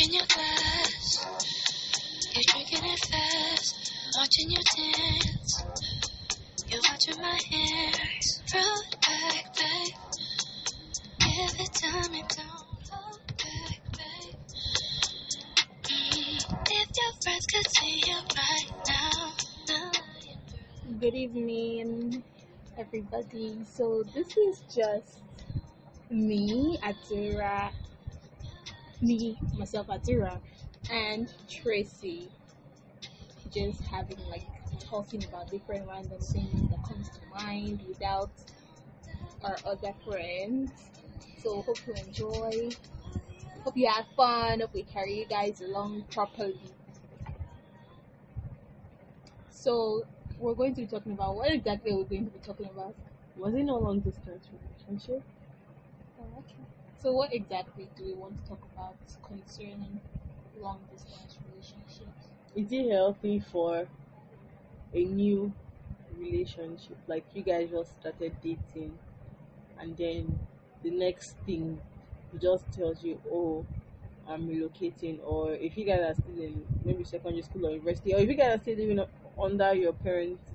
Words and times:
in 0.00 0.12
your 0.12 0.26
glass. 0.34 1.26
You're 2.34 2.44
drinking 2.48 2.84
it 2.84 3.00
fast. 3.06 3.92
Watching 4.16 4.50
you 4.50 4.62
dance. 4.76 5.64
You're 6.68 6.80
watching 6.90 7.22
my 7.22 7.38
hands. 7.50 8.42
Roll 8.54 8.82
it 8.90 9.00
back, 9.02 9.54
don't 12.36 12.90
hold 12.90 13.26
back. 13.38 13.82
Mm, 15.84 16.38
If 16.70 16.88
your 16.98 17.12
friends 17.22 17.46
could 17.52 17.68
see 17.78 18.02
you 18.06 18.16
right 18.36 18.72
now, 18.88 19.32
Good 21.00 21.14
evening, 21.14 22.24
everybody. 22.78 23.58
So 23.64 24.02
this 24.14 24.36
is 24.36 24.62
just 24.74 25.20
me, 26.10 26.78
Atira, 26.82 27.70
me, 29.02 29.38
myself, 29.56 29.88
Atira, 29.88 30.38
and 30.90 31.32
Tracy, 31.48 32.30
just 33.52 33.82
having 33.84 34.18
like 34.30 34.44
talking 34.80 35.24
about 35.24 35.50
different 35.50 35.86
random 35.88 36.18
things 36.20 36.70
that 36.70 36.82
comes 36.84 37.08
to 37.10 37.20
mind 37.34 37.82
without 37.88 38.30
our 39.44 39.56
other 39.66 39.94
friends. 40.04 40.70
So 41.42 41.62
hope 41.62 41.78
you 41.86 41.94
enjoy. 41.94 42.70
Hope 43.64 43.76
you 43.76 43.88
have 43.88 44.06
fun. 44.16 44.60
Hope 44.60 44.74
we 44.74 44.82
carry 44.84 45.18
you 45.18 45.26
guys 45.26 45.60
along 45.60 46.04
properly. 46.10 46.58
So 49.50 50.06
we're 50.38 50.54
going 50.54 50.74
to 50.74 50.82
be 50.82 50.86
talking 50.86 51.12
about 51.12 51.36
what 51.36 51.52
exactly 51.52 51.92
we're 51.92 52.04
going 52.04 52.26
to 52.26 52.30
be 52.30 52.38
talking 52.38 52.66
about. 52.66 52.94
Was 53.36 53.54
it 53.54 53.64
no 53.64 53.78
long 53.78 54.00
distance 54.00 54.48
relationship? 54.52 55.22
Oh, 56.20 56.38
okay. 56.38 56.67
So 56.98 57.12
what 57.12 57.32
exactly 57.32 57.88
do 57.96 58.04
we 58.04 58.12
want 58.14 58.42
to 58.42 58.50
talk 58.50 58.60
about 58.74 58.96
concerning 59.22 60.00
long 60.60 60.80
distance 60.92 61.38
relationships? 61.48 62.26
Is 62.56 62.72
it 62.72 62.90
healthy 62.90 63.38
for 63.38 63.86
a 64.94 65.04
new 65.04 65.52
relationship? 66.18 66.96
Like 67.06 67.24
you 67.34 67.42
guys 67.42 67.70
just 67.70 68.00
started 68.00 68.34
dating 68.42 68.98
and 69.80 69.96
then 69.96 70.38
the 70.82 70.90
next 70.90 71.36
thing 71.46 71.80
he 72.32 72.38
just 72.38 72.70
tells 72.72 73.02
you, 73.02 73.20
Oh, 73.30 73.64
I'm 74.28 74.48
relocating 74.48 75.20
or 75.24 75.54
if 75.54 75.76
you 75.76 75.84
guys 75.84 76.02
are 76.02 76.14
still 76.14 76.42
in 76.42 76.64
maybe 76.84 77.04
secondary 77.04 77.42
school 77.42 77.66
or 77.66 77.70
university 77.70 78.14
or 78.14 78.18
if 78.20 78.28
you 78.28 78.34
guys 78.34 78.58
are 78.58 78.62
still 78.62 78.76
living 78.76 79.04
under 79.40 79.74
your 79.74 79.92
parents' 79.92 80.50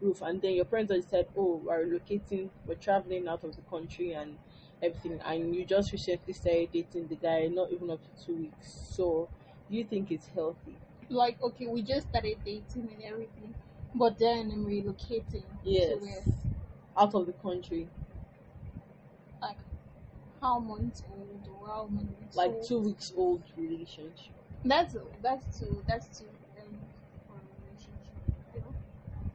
roof 0.00 0.22
and 0.22 0.40
then 0.40 0.52
your 0.54 0.64
parents 0.64 0.92
just 0.92 1.10
said, 1.10 1.26
Oh, 1.36 1.60
we're 1.64 1.84
relocating, 1.84 2.50
we're 2.66 2.74
traveling 2.76 3.28
out 3.28 3.44
of 3.44 3.56
the 3.56 3.62
country 3.62 4.12
and 4.12 4.38
everything 4.82 5.20
and 5.24 5.54
you 5.54 5.64
just 5.64 5.92
recently 5.92 6.32
started 6.32 6.70
dating 6.72 7.08
the 7.08 7.16
guy 7.16 7.46
not 7.48 7.70
even 7.72 7.90
up 7.90 8.00
to 8.04 8.24
two 8.26 8.36
weeks. 8.36 8.70
So 8.70 9.28
do 9.70 9.76
you 9.76 9.84
think 9.84 10.10
it's 10.10 10.28
healthy? 10.28 10.76
Like, 11.08 11.40
okay, 11.42 11.66
we 11.66 11.82
just 11.82 12.08
started 12.08 12.38
dating 12.44 12.90
and 12.92 13.02
everything, 13.02 13.54
but 13.94 14.18
then 14.18 14.50
I'm 14.50 14.66
relocating. 14.66 15.44
Yes. 15.64 16.28
Out 16.96 17.14
of 17.14 17.26
the 17.26 17.32
country. 17.32 17.88
like 19.40 19.56
how 20.40 20.58
months 20.58 21.02
old 21.10 21.48
or 21.60 21.68
how 21.68 21.86
many 21.86 22.08
months 22.20 22.36
like 22.36 22.50
old? 22.52 22.66
two 22.66 22.78
weeks 22.80 23.12
old 23.16 23.42
relationship. 23.56 24.34
That's 24.64 24.96
that's 25.22 25.58
too 25.58 25.84
that's 25.86 26.18
too 26.18 26.26
early 26.58 26.78
for 27.26 27.34
a 27.34 27.64
relationship, 27.64 28.14
you 28.54 28.60
know? 28.60 28.74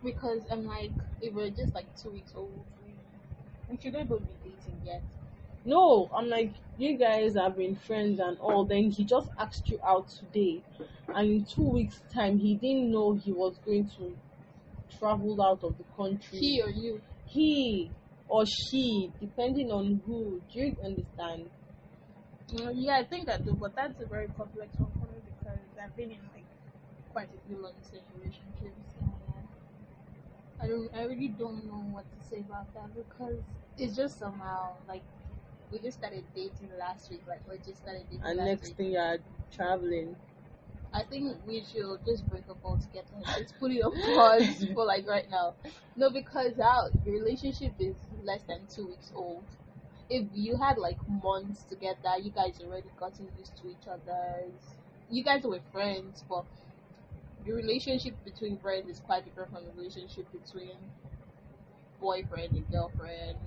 Because 0.04 0.46
I'm 0.52 0.66
like, 0.66 0.92
if 1.22 1.34
we're 1.34 1.50
just 1.50 1.74
like 1.74 1.96
two 1.98 2.12
weeks 2.12 2.34
old, 2.36 2.66
we, 2.86 2.94
we 3.70 3.78
shouldn't 3.82 4.06
even 4.12 4.20
be 4.26 4.34
dating 4.44 4.82
yet. 4.84 5.04
No, 5.66 6.10
I'm 6.14 6.30
like, 6.30 6.54
you 6.78 6.98
guys 6.98 7.36
have 7.36 7.56
been 7.58 7.76
friends 7.76 8.20
and 8.20 8.38
all. 8.40 8.66
Then 8.66 8.90
he 8.92 9.04
just 9.06 9.30
asked 9.38 9.70
you 9.70 9.80
out 9.86 10.10
today, 10.10 10.62
and 11.08 11.30
in 11.30 11.46
two 11.46 11.64
weeks' 11.64 12.02
time, 12.14 12.38
he 12.38 12.56
didn't 12.56 12.92
know 12.92 13.14
he 13.14 13.32
was 13.32 13.58
going 13.66 13.90
to 13.98 14.16
travel 14.98 15.42
out 15.42 15.64
of 15.64 15.78
the 15.78 15.84
country. 15.96 16.40
He 16.40 16.62
or 16.62 16.70
you? 16.70 17.02
he 17.26 17.92
or 18.28 18.46
she, 18.46 19.12
depending 19.20 19.72
on 19.72 20.02
who. 20.06 20.42
Do 20.52 20.60
you 20.60 20.76
understand? 20.84 21.50
Mm, 22.52 22.72
yeah, 22.76 22.98
I 22.98 23.04
think 23.04 23.30
I 23.30 23.38
do, 23.38 23.54
but 23.54 23.76
that's 23.76 24.02
a 24.02 24.06
very 24.06 24.28
complex 24.36 24.78
one 24.78 24.92
for 24.92 25.08
me 25.14 25.22
because 25.26 25.60
I've 25.82 25.96
been 25.96 26.12
in 26.12 26.20
like 26.34 26.46
quite 27.14 27.30
a 27.30 27.48
few 27.48 27.62
long 27.62 27.72
distance 27.80 28.04
relationships, 28.18 28.96
and 29.00 29.48
I 30.60 30.68
don't, 30.68 30.90
I 30.94 31.04
really 31.04 31.30
don't 31.30 31.66
know 31.66 31.84
what 31.92 32.06
to 32.12 32.28
say 32.28 32.40
about 32.40 32.74
that 32.74 32.94
because 32.96 33.40
it's 33.78 33.96
just 33.96 34.20
somehow 34.20 34.74
like 34.88 35.04
we 35.74 35.80
just 35.80 35.98
started 35.98 36.24
dating 36.36 36.70
last 36.80 37.10
week, 37.10 37.24
like 37.28 37.42
we 37.50 37.58
just 37.58 37.82
started 37.82 38.04
dating 38.10 38.26
And 38.26 38.38
next 38.38 38.68
week. 38.70 38.78
thing 38.78 38.92
you're 38.92 39.18
traveling. 39.52 40.16
I 40.94 41.02
think 41.04 41.38
we 41.48 41.64
should 41.64 41.98
just 42.06 42.30
break 42.30 42.44
up 42.50 42.60
altogether. 42.64 43.08
Just 43.40 43.60
put 43.60 43.72
it 43.72 43.82
on 43.82 43.92
pause 44.16 44.64
for 44.76 44.86
like 44.86 45.08
right 45.08 45.30
now. 45.32 45.56
No, 45.96 46.12
because 46.12 46.60
our 46.60 46.90
your 47.04 47.16
relationship 47.16 47.74
is 47.80 47.96
less 48.24 48.44
than 48.44 48.60
two 48.74 48.88
weeks 48.88 49.12
old. 49.16 49.44
If 50.10 50.28
you 50.36 50.56
had 50.56 50.78
like 50.78 50.98
months 51.24 51.64
together, 51.64 52.20
you 52.22 52.30
guys 52.30 52.60
already 52.64 52.90
gotten 53.00 53.28
used 53.40 53.58
to 53.58 53.70
each 53.70 53.88
other's. 53.88 54.54
You 55.10 55.24
guys 55.24 55.44
were 55.44 55.60
friends, 55.72 56.24
but 56.30 56.46
the 57.46 57.54
relationship 57.54 58.14
between 58.24 58.58
friends 58.60 58.88
is 58.90 59.00
quite 59.00 59.26
different 59.26 59.52
from 59.52 59.64
the 59.66 59.72
relationship 59.76 60.28
between 60.32 60.78
boyfriend 62.00 62.52
and 62.54 62.70
girlfriend. 62.72 63.38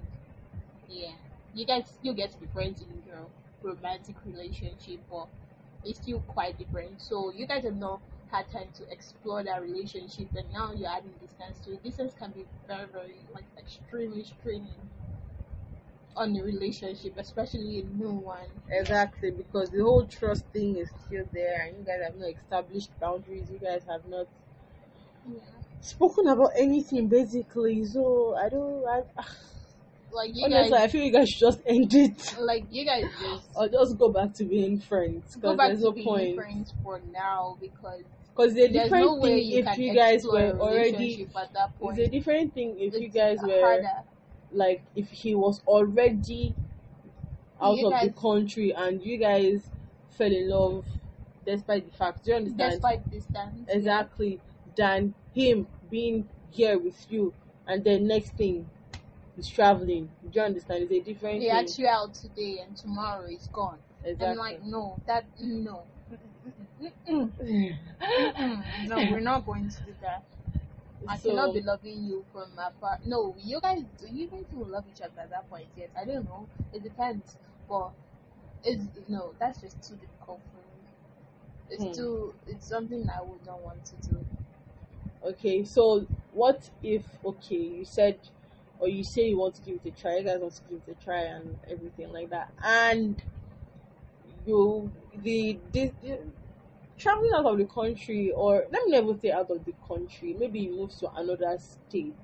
Yeah, 0.89 1.13
you 1.56 1.67
guys 1.67 1.89
still 1.89 2.15
get 2.15 2.31
to 2.33 2.39
be 2.39 2.47
friends 2.47 2.83
in 2.83 3.03
your 3.06 3.27
romantic 3.62 4.17
relationship, 4.25 5.00
but 5.11 5.28
it's 5.84 6.00
still 6.00 6.21
quite 6.21 6.59
different. 6.59 7.00
So 7.00 7.33
you 7.33 7.47
guys 7.47 7.65
have 7.65 7.77
not 7.77 8.00
had 8.31 8.50
time 8.50 8.71
to 8.75 8.84
explore 8.91 9.43
that 9.44 9.62
relationship, 9.62 10.28
and 10.37 10.53
now 10.53 10.72
you're 10.72 10.91
adding 10.91 11.12
distance 11.21 11.59
to 11.65 11.72
it. 11.75 11.83
Distance 11.83 12.15
can 12.15 12.31
be 12.33 12.45
very, 12.69 12.87
very 12.87 13.16
like 13.34 13.47
extremely 13.59 14.25
straining 14.25 14.91
on 16.16 16.33
the 16.33 16.43
relationship, 16.43 17.15
especially 17.19 17.81
a 17.81 17.84
new 17.84 18.11
one. 18.12 18.49
Exactly, 18.71 19.31
because 19.31 19.71
the 19.71 19.83
whole 19.83 20.06
trust 20.06 20.45
thing 20.53 20.77
is 20.77 20.91
still 21.06 21.25
there, 21.33 21.62
and 21.66 21.78
you 21.78 21.84
guys 21.84 22.03
have 22.05 22.16
not 22.16 22.31
established 22.31 22.91
boundaries. 23.00 23.50
You 23.50 23.59
guys 23.59 23.84
have 23.89 24.05
not 24.06 24.27
Yeah. 25.28 25.41
spoken 25.81 26.27
about 26.28 26.53
anything 26.56 27.09
basically. 27.09 27.84
So 27.84 28.34
I 28.37 28.49
don't. 28.49 28.84
I, 28.87 29.03
Like 30.16 30.34
you 30.34 30.44
honestly, 30.47 30.78
I 30.78 30.88
feel 30.88 31.04
you 31.04 31.12
guys 31.12 31.28
should 31.28 31.41
just 31.41 31.60
end 31.66 31.93
it. 31.94 32.37
like 32.41 32.65
you 32.71 32.84
guys 32.87 33.04
just 33.21 33.49
Or 33.54 33.69
just 33.69 33.99
go 33.99 34.09
back 34.09 34.32
to 34.34 34.44
being 34.44 34.81
friends 34.81 35.37
go 35.37 35.54
because 35.54 35.56
back 35.59 35.66
there's 35.69 35.78
to 35.81 35.84
no 35.84 35.93
being 35.93 36.06
point. 36.06 36.37
friends 36.37 36.72
for 36.82 37.00
now 37.12 37.59
because 37.60 38.00
Because 38.34 38.54
the 38.54 38.60
there's 38.69 38.72
different 38.84 39.04
no 39.06 39.21
thing 39.22 39.38
you 39.38 39.59
if 39.65 39.78
you 39.78 39.94
guys 39.94 40.25
were 40.25 40.53
already. 40.59 41.28
at 41.37 41.53
that 41.53 41.78
point. 41.78 41.99
It's 41.99 42.09
a 42.09 42.10
different 42.10 42.54
thing 42.54 42.77
if 42.78 42.94
you 42.94 43.09
guys 43.09 43.38
were 43.43 43.60
harder. 43.60 44.03
like 44.53 44.82
if 44.94 45.10
he 45.10 45.34
was 45.34 45.60
already 45.66 46.54
out 47.60 47.77
You 47.77 47.93
of 47.93 48.00
the 48.03 48.10
country 48.19 48.72
and 48.72 49.03
you 49.03 49.19
guys 49.19 49.69
fell 50.16 50.33
in 50.33 50.48
love 50.48 50.84
despite 51.44 51.91
the 51.91 51.97
fact. 51.97 52.25
Do 52.25 52.31
you 52.31 52.37
understand? 52.38 52.72
despite 52.72 53.10
distance. 53.10 53.66
yeah. 53.69 53.75
exactly 53.77 54.41
than 54.77 55.15
him 55.34 55.66
being 55.91 56.27
here 56.50 56.78
with 56.78 57.06
you 57.10 57.33
and 57.66 57.84
then 57.84 58.06
next 58.06 58.31
thing 58.37 58.69
he's 59.37 59.49
traveling. 59.49 60.09
Do 60.23 60.31
you 60.33 60.43
understand? 60.43 60.83
It's 60.85 60.93
a 60.93 61.01
different 61.01 61.41
They 61.41 61.49
thing. 61.51 61.69
you 61.79 61.89
out 61.89 62.15
today 62.15 62.61
and 62.67 62.77
tomorrow 62.77 63.27
is 63.27 63.49
gone. 63.53 63.79
exactly. 64.05 64.27
I'm 64.29 64.37
like, 64.39 64.63
no, 64.65 64.99
that 65.07 65.25
no. 65.41 65.83
Mm-mm. 67.09 67.31
Mm-mm. 68.01 68.89
no, 68.89 68.97
we're 69.11 69.21
not 69.21 69.47
going 69.47 69.69
to 69.69 69.77
do 69.83 69.95
that. 70.03 70.25
I 71.09 71.17
So- 71.17 71.31
cannot 71.31 71.55
be 71.55 71.61
loving 71.61 72.05
you 72.05 72.25
from 72.33 72.51
afar. 72.59 72.99
No, 73.05 73.35
you 73.39 73.61
guys, 73.61 73.83
do 73.99 74.07
you 74.13 74.27
guys 74.29 74.45
will 74.53 74.66
love 74.66 74.84
each 74.95 75.01
other 75.03 75.21
at 75.21 75.31
that 75.31 75.49
point? 75.51 75.66
Yes, 75.77 75.91
I 75.99 76.05
don't 76.05 76.25
know. 76.25 76.47
It 76.72 76.83
depends, 76.83 77.37
but 77.69 77.91
it's 78.65 78.84
no, 79.09 79.33
that's 79.39 79.60
just 79.60 79.83
too 79.83 79.95
difficult 79.97 80.41
for 80.51 80.57
me. 80.59 81.71
It's 81.71 81.84
Hmm. 81.84 81.93
too. 82.03 82.34
It's 82.47 82.66
something 82.66 83.09
I 83.10 83.22
would 83.22 83.45
not 83.47 83.60
want 83.63 83.84
to 83.84 84.09
do. 84.09 84.25
Okay, 85.25 85.65
so 85.65 86.07
what 86.33 86.71
if 86.83 87.03
okay, 87.25 87.57
you 87.57 87.84
said 87.84 88.19
or 88.78 88.89
you 88.89 89.05
say 89.05 89.28
you 89.28 89.39
want 89.39 89.55
to 89.55 89.63
give 89.63 89.81
it 89.84 89.89
a 89.89 89.91
try, 89.91 90.17
you 90.19 90.25
guys 90.25 90.41
want 90.41 90.55
to 90.55 90.63
give 90.69 90.83
it 90.87 90.97
a 91.01 91.05
try 91.05 91.21
and 91.23 91.59
everything 91.71 92.13
like 92.13 92.31
that, 92.31 92.53
and 92.63 93.23
you 94.47 94.91
the 95.23 95.59
the, 95.73 95.93
the 96.03 96.19
traveling 96.99 97.33
out 97.34 97.45
of 97.45 97.59
the 97.59 97.65
country 97.67 98.33
or 98.33 98.65
let 98.71 98.84
me 98.87 98.93
never 98.93 99.15
say 99.21 99.31
out 99.31 99.51
of 99.51 99.65
the 99.65 99.75
country, 99.87 100.34
maybe 100.39 100.61
you 100.61 100.71
move 100.77 100.97
to 100.99 101.11
another 101.17 101.57
state 101.59 102.15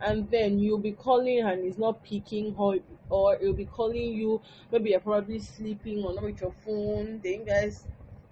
and 0.00 0.30
then 0.30 0.58
you'll 0.58 0.78
be 0.78 0.92
calling 0.92 1.40
and 1.40 1.64
he's 1.64 1.78
not 1.78 2.02
picking 2.04 2.54
or 2.56 2.76
or 3.08 3.36
he'll 3.40 3.52
be 3.52 3.64
calling 3.64 4.12
you 4.12 4.40
maybe 4.70 4.90
you're 4.90 5.00
probably 5.00 5.38
sleeping 5.38 6.04
or 6.04 6.14
not 6.14 6.24
with 6.24 6.40
your 6.40 6.52
phone, 6.64 7.20
then 7.22 7.40
you 7.40 7.44
guys 7.46 7.86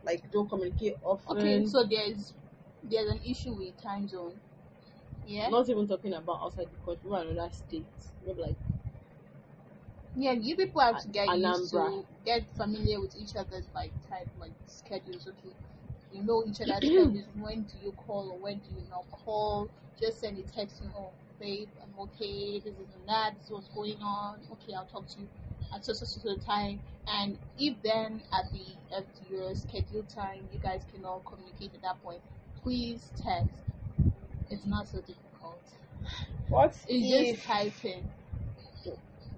like 0.05 0.31
don't 0.31 0.49
communicate 0.49 0.97
often. 1.03 1.39
Okay, 1.39 1.67
so 1.67 1.85
there's 1.85 2.35
there's 2.83 3.11
an 3.11 3.21
issue 3.25 3.55
with 3.55 3.81
time 3.83 4.07
zone. 4.07 4.35
Yeah. 5.27 5.49
not 5.49 5.69
even 5.69 5.87
talking 5.89 6.15
about 6.15 6.41
outside 6.43 6.69
the 6.71 6.77
country, 6.85 7.11
maybe 7.11 7.31
another 7.33 7.53
state. 7.53 7.87
Maybe 8.27 8.41
like 8.43 8.57
Yeah, 10.17 10.33
you 10.33 10.57
people 10.57 10.81
have 10.81 10.99
to 11.03 11.09
get 11.09 11.29
used 11.37 11.71
to 11.71 12.05
get 12.25 12.45
familiar 12.57 13.01
with 13.01 13.17
each 13.17 13.37
other's 13.37 13.69
like 13.75 13.93
type 14.09 14.29
like 14.39 14.53
schedules. 14.67 15.27
Okay, 15.29 15.55
you 16.13 16.23
know 16.23 16.45
each 16.47 16.61
other's 16.61 16.77
schedules. 16.77 17.25
When 17.41 17.63
do 17.63 17.75
you 17.83 17.93
call 17.93 18.31
or 18.31 18.39
when 18.39 18.59
do 18.59 18.71
you 18.75 18.83
not 18.91 19.05
call? 19.11 19.69
Just 20.01 20.21
send 20.21 20.39
a 20.39 20.43
text. 20.43 20.81
You 20.83 20.89
know, 20.89 21.11
babe, 21.41 21.69
I'm 21.83 21.99
okay. 22.05 22.61
This 22.61 22.75
is 22.75 22.89
and 22.95 23.09
that. 23.09 23.35
This 23.37 23.47
is 23.47 23.51
what's 23.51 23.69
going 23.69 24.01
on. 24.03 24.39
Okay, 24.53 24.75
I'll 24.75 24.87
talk 24.87 25.07
to 25.09 25.21
you 25.21 25.29
at 25.75 25.85
so 25.85 25.93
so 25.93 26.05
so 26.05 26.21
so 26.21 26.37
time. 26.37 26.81
And 27.09 27.39
if 27.59 27.75
then 27.83 28.23
at 28.33 28.53
the 28.53 28.97
at 28.97 29.07
your 29.31 29.55
scheduled 29.55 30.09
time 30.09 30.49
you 30.53 30.59
guys 30.61 30.83
cannot 30.93 31.25
communicate 31.25 31.75
at 31.75 31.83
that 31.83 32.03
point, 32.03 32.21
please 32.63 33.11
text. 33.23 33.65
It's 34.51 34.65
not 34.65 34.89
so 34.89 35.01
difficult. 35.01 35.61
What 36.49 36.77
It's 36.89 37.07
if 37.09 37.37
just 37.37 37.45
typing. 37.45 38.11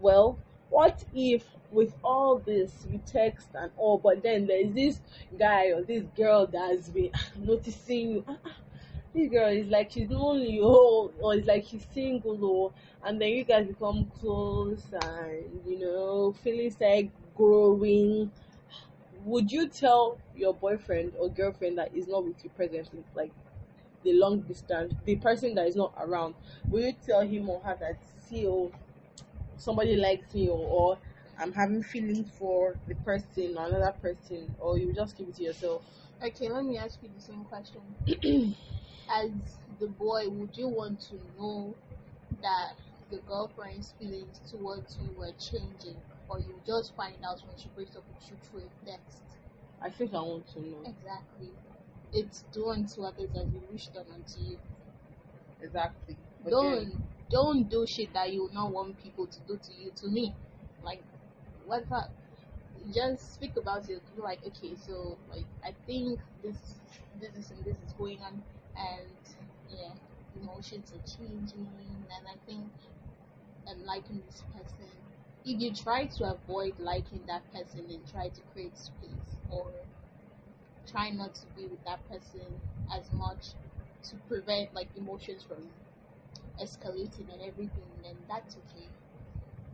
well 0.00 0.38
what 0.70 1.04
if 1.14 1.44
with 1.70 1.94
all 2.04 2.38
this 2.38 2.86
you 2.90 3.00
text 3.06 3.48
and 3.54 3.70
all 3.76 3.98
but 3.98 4.22
then 4.22 4.46
there's 4.46 4.72
this 4.72 5.00
guy 5.38 5.66
or 5.66 5.82
this 5.82 6.04
girl 6.16 6.46
that's 6.46 6.88
been 6.88 7.10
noticing 7.36 8.10
you 8.10 8.24
"Ah, 8.28 8.38
ah, 8.44 8.56
this 9.14 9.30
girl 9.30 9.48
is 9.50 9.66
like 9.68 9.90
she's 9.90 10.10
lonely 10.10 10.58
oh 10.62 11.12
or 11.20 11.34
it's 11.34 11.46
like 11.46 11.64
she's 11.64 11.84
single 11.92 12.38
oh 12.42 12.72
and 13.04 13.20
then 13.20 13.28
you 13.30 13.44
guys 13.44 13.66
become 13.66 14.10
close 14.20 14.84
and 14.92 15.44
you 15.66 15.78
know 15.78 16.32
feelings 16.32 16.74
start 16.74 17.06
growing 17.36 18.30
would 19.24 19.50
you 19.50 19.68
tell 19.68 20.18
your 20.36 20.54
boyfriend 20.54 21.12
or 21.18 21.28
girlfriend 21.28 21.78
that 21.78 21.94
is 21.94 22.06
not 22.08 22.24
with 22.24 22.42
you 22.44 22.50
presently 22.50 23.02
like 23.14 23.32
the 24.06 24.12
long 24.14 24.40
distance 24.42 24.94
the 25.04 25.16
person 25.16 25.54
that 25.54 25.66
is 25.66 25.76
not 25.76 25.92
around 25.98 26.34
will 26.70 26.82
you 26.82 26.94
tell 27.04 27.20
him 27.22 27.50
or 27.50 27.60
her 27.60 27.76
that 27.80 27.98
see 28.20 28.46
oh 28.46 28.72
somebody 29.56 29.96
likes 29.96 30.34
me 30.34 30.48
or, 30.48 30.58
or 30.58 30.98
I'm 31.38 31.52
having 31.52 31.82
feelings 31.82 32.30
for 32.38 32.76
the 32.88 32.94
person 32.94 33.56
or 33.58 33.66
another 33.66 33.92
person 34.00 34.54
or 34.58 34.78
you 34.78 34.94
just 34.94 35.16
keep 35.16 35.28
it 35.28 35.34
to 35.36 35.42
yourself. 35.42 35.82
Okay, 36.22 36.48
let 36.48 36.64
me 36.64 36.78
ask 36.78 36.98
you 37.02 37.10
the 37.14 37.20
same 37.20 37.44
question. 37.44 37.82
As 39.10 39.30
the 39.78 39.88
boy, 39.88 40.28
would 40.28 40.56
you 40.56 40.68
want 40.68 41.00
to 41.10 41.16
know 41.38 41.76
that 42.42 42.74
the 43.10 43.18
girlfriend's 43.18 43.92
feelings 43.98 44.40
towards 44.50 44.98
you 45.00 45.10
were 45.16 45.32
changing, 45.38 45.96
or 46.28 46.40
you 46.40 46.60
just 46.66 46.94
find 46.96 47.16
out 47.24 47.40
when 47.46 47.56
she 47.56 47.68
breaks 47.68 47.96
up 47.96 48.04
with 48.08 48.30
you 48.30 48.36
through 48.42 48.62
a 48.62 48.86
text? 48.86 49.22
I 49.80 49.90
think 49.90 50.14
I 50.14 50.20
want 50.20 50.48
to 50.54 50.60
know. 50.60 50.78
Exactly. 50.86 51.50
It's 52.18 52.42
do 52.52 52.70
unto 52.70 53.02
others 53.02 53.30
as 53.36 53.52
you 53.52 53.62
wish 53.70 53.88
done 53.88 54.06
unto 54.12 54.40
you. 54.40 54.58
Exactly. 55.60 56.16
But 56.42 56.50
don't 56.50 56.88
then- 56.90 57.02
don't 57.30 57.68
do 57.68 57.86
shit 57.86 58.12
that 58.12 58.32
you 58.32 58.48
not 58.52 58.70
want 58.72 58.98
people 59.02 59.26
to 59.26 59.40
do 59.48 59.56
to 59.56 59.72
you 59.74 59.90
to 59.96 60.08
me. 60.08 60.34
Like 60.82 61.02
what's 61.66 61.90
up? 61.90 62.10
Just 62.92 63.34
speak 63.34 63.56
about 63.56 63.88
it. 63.90 64.02
Be 64.14 64.22
like, 64.22 64.46
okay, 64.46 64.74
so 64.76 65.18
like 65.28 65.46
I 65.64 65.72
think 65.86 66.20
this 66.42 66.80
this 67.20 67.34
is 67.36 67.50
and 67.50 67.64
this 67.64 67.76
is 67.86 67.92
going 67.98 68.20
on 68.22 68.42
and 68.76 69.10
yeah, 69.70 69.92
emotions 70.40 70.92
are 70.92 71.04
changing 71.16 71.68
and 72.16 72.28
I 72.28 72.36
think 72.46 72.70
I'm 73.68 73.84
liking 73.84 74.22
this 74.26 74.42
person. 74.54 74.88
If 75.44 75.60
you 75.60 75.72
try 75.74 76.06
to 76.06 76.30
avoid 76.32 76.78
liking 76.78 77.22
that 77.26 77.42
person 77.52 77.86
and 77.90 78.06
try 78.10 78.28
to 78.28 78.40
create 78.52 78.76
space 78.78 79.36
or 79.50 79.70
try 80.90 81.10
not 81.10 81.34
to 81.34 81.46
be 81.56 81.66
with 81.66 81.82
that 81.84 82.00
person 82.08 82.46
as 82.96 83.04
much 83.12 83.54
to 84.04 84.16
prevent 84.28 84.72
like 84.74 84.88
emotions 84.96 85.42
from 85.42 85.68
escalating 86.62 87.32
and 87.32 87.42
everything, 87.42 87.84
then 88.02 88.16
that's 88.28 88.56
okay. 88.56 88.86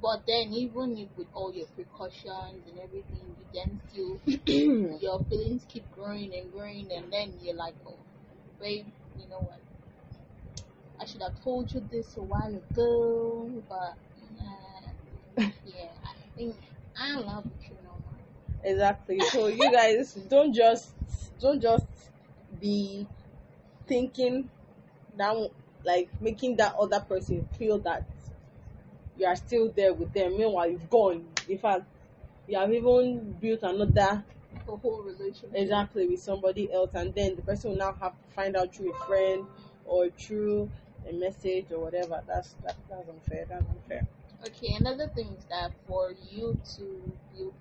But 0.01 0.27
then, 0.27 0.53
even 0.53 0.99
if 0.99 1.09
with 1.17 1.29
all 1.33 1.53
your 1.55 1.67
precautions 1.67 2.67
and 2.69 2.79
everything, 2.83 3.37
you 3.39 3.47
then 3.55 3.81
still 3.89 4.99
your 5.01 5.21
feelings 5.31 5.65
keep 5.69 5.85
growing 5.95 6.35
and 6.35 6.53
growing, 6.53 6.91
and 6.93 7.13
then 7.13 7.35
you're 7.41 7.55
like, 7.55 7.75
oh, 7.87 7.95
babe, 8.61 8.87
you 9.19 9.29
know 9.29 9.39
what? 9.41 9.61
I 11.01 11.05
should 11.05 11.23
have 11.23 11.41
told 11.45 11.73
you 11.73 11.87
this 11.91 12.17
a 12.17 12.23
while 12.23 12.55
ago, 12.55 13.49
but 13.69 13.95
uh, 14.41 14.91
yeah, 15.67 15.93
I 16.05 16.37
think 16.37 16.57
I 16.99 17.13
love 17.15 17.45
you 17.63 17.77
no 17.85 17.91
more. 17.91 18.63
Exactly. 18.65 19.21
So 19.31 19.47
you 19.47 19.71
guys 19.71 20.15
don't 20.29 20.53
just 20.53 20.95
don't 21.43 21.61
just 21.61 21.87
be 22.61 23.07
thinking 23.87 24.51
that 25.17 25.51
like 25.85 26.11
making 26.21 26.57
that 26.57 26.75
other 26.77 27.01
person 27.01 27.47
feel 27.59 27.79
that 27.81 28.07
you 29.17 29.27
are 29.27 29.37
still 29.37 29.71
there 29.71 29.93
with 29.93 30.13
them. 30.13 30.37
Meanwhile, 30.37 30.71
you've 30.71 30.91
gone. 30.91 31.29
In 31.49 31.59
fact, 31.59 31.85
you 32.47 32.57
have 32.59 32.73
even 32.73 33.33
built 33.35 33.63
another 33.63 34.25
A 34.69 34.77
whole 34.77 35.03
relationship. 35.03 35.51
exactly 35.55 36.09
with 36.09 36.21
somebody 36.23 36.73
else, 36.73 36.95
and 36.95 37.15
then 37.15 37.37
the 37.37 37.43
person 37.43 37.71
will 37.71 37.79
now 37.79 37.93
have 37.93 38.21
to 38.23 38.29
find 38.35 38.57
out 38.57 38.75
through 38.75 38.93
a 38.95 39.07
friend 39.07 39.47
or 39.85 40.09
through 40.11 40.71
a 41.09 41.13
message 41.13 41.71
or 41.73 41.81
whatever. 41.81 42.23
That's 42.27 42.55
that, 42.65 42.77
that's 42.89 43.09
unfair. 43.09 43.47
That's 43.49 43.67
unfair. 43.69 44.07
Okay, 44.45 44.75
another 44.75 45.09
thing 45.09 45.29
is 45.39 45.45
that 45.47 45.73
for 45.87 46.13
you 46.31 46.59
to 46.77 47.19
build 47.33 47.55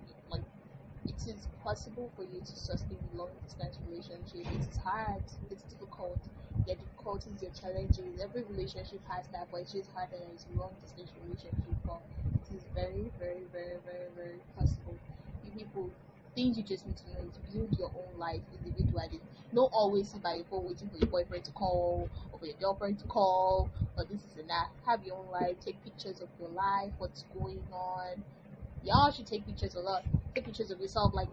it 1.06 1.18
is 1.26 1.48
possible 1.62 2.10
for 2.16 2.22
you 2.22 2.40
to 2.40 2.56
sustain 2.56 2.98
a 3.14 3.16
long 3.16 3.30
distance 3.44 3.78
relationship. 3.88 4.46
It 4.46 4.68
is 4.68 4.76
hard, 4.76 5.22
it's 5.50 5.62
difficult. 5.62 6.18
Your 6.66 6.76
difficulties, 6.76 7.42
your 7.42 7.50
challenges, 7.58 8.20
every 8.22 8.42
relationship 8.44 9.00
has 9.08 9.26
that, 9.32 9.48
but 9.50 9.62
it's 9.62 9.72
just 9.72 9.90
harder 9.92 10.16
as 10.34 10.46
a 10.54 10.58
long 10.58 10.70
distance 10.82 11.10
relationship. 11.24 11.74
But 11.86 12.02
it 12.38 12.56
is 12.56 12.62
very, 12.74 13.10
very, 13.18 13.42
very, 13.50 13.78
very, 13.84 14.10
very 14.16 14.40
possible. 14.56 14.94
You 15.44 15.50
people, 15.50 15.90
things 16.34 16.56
you 16.56 16.62
just 16.62 16.86
need 16.86 16.96
to 16.98 17.06
know 17.10 17.26
is 17.26 17.38
build 17.52 17.78
your 17.78 17.90
own 17.90 18.18
life 18.18 18.42
individually. 18.62 19.20
Don't 19.54 19.72
always 19.72 20.08
sit 20.08 20.22
by 20.22 20.36
your 20.36 20.44
phone 20.50 20.64
waiting 20.64 20.88
for 20.88 20.98
your 20.98 21.08
boyfriend 21.08 21.44
to 21.44 21.52
call 21.52 22.08
or 22.32 22.38
for 22.38 22.46
your 22.46 22.56
girlfriend 22.60 22.98
to 23.00 23.06
call 23.06 23.68
or 23.96 24.04
this 24.04 24.20
is 24.22 24.38
and 24.38 24.48
that. 24.48 24.68
Have 24.86 25.04
your 25.04 25.16
own 25.16 25.30
life. 25.30 25.56
Take 25.64 25.82
pictures 25.84 26.20
of 26.20 26.28
your 26.38 26.48
life, 26.50 26.92
what's 26.98 27.24
going 27.34 27.60
on. 27.72 28.22
Y'all 28.84 29.10
should 29.10 29.26
take 29.26 29.46
pictures 29.46 29.74
a 29.74 29.80
lot. 29.80 30.04
Take 30.34 30.44
pictures 30.46 30.70
of 30.70 30.80
yourself, 30.80 31.14
like 31.14 31.28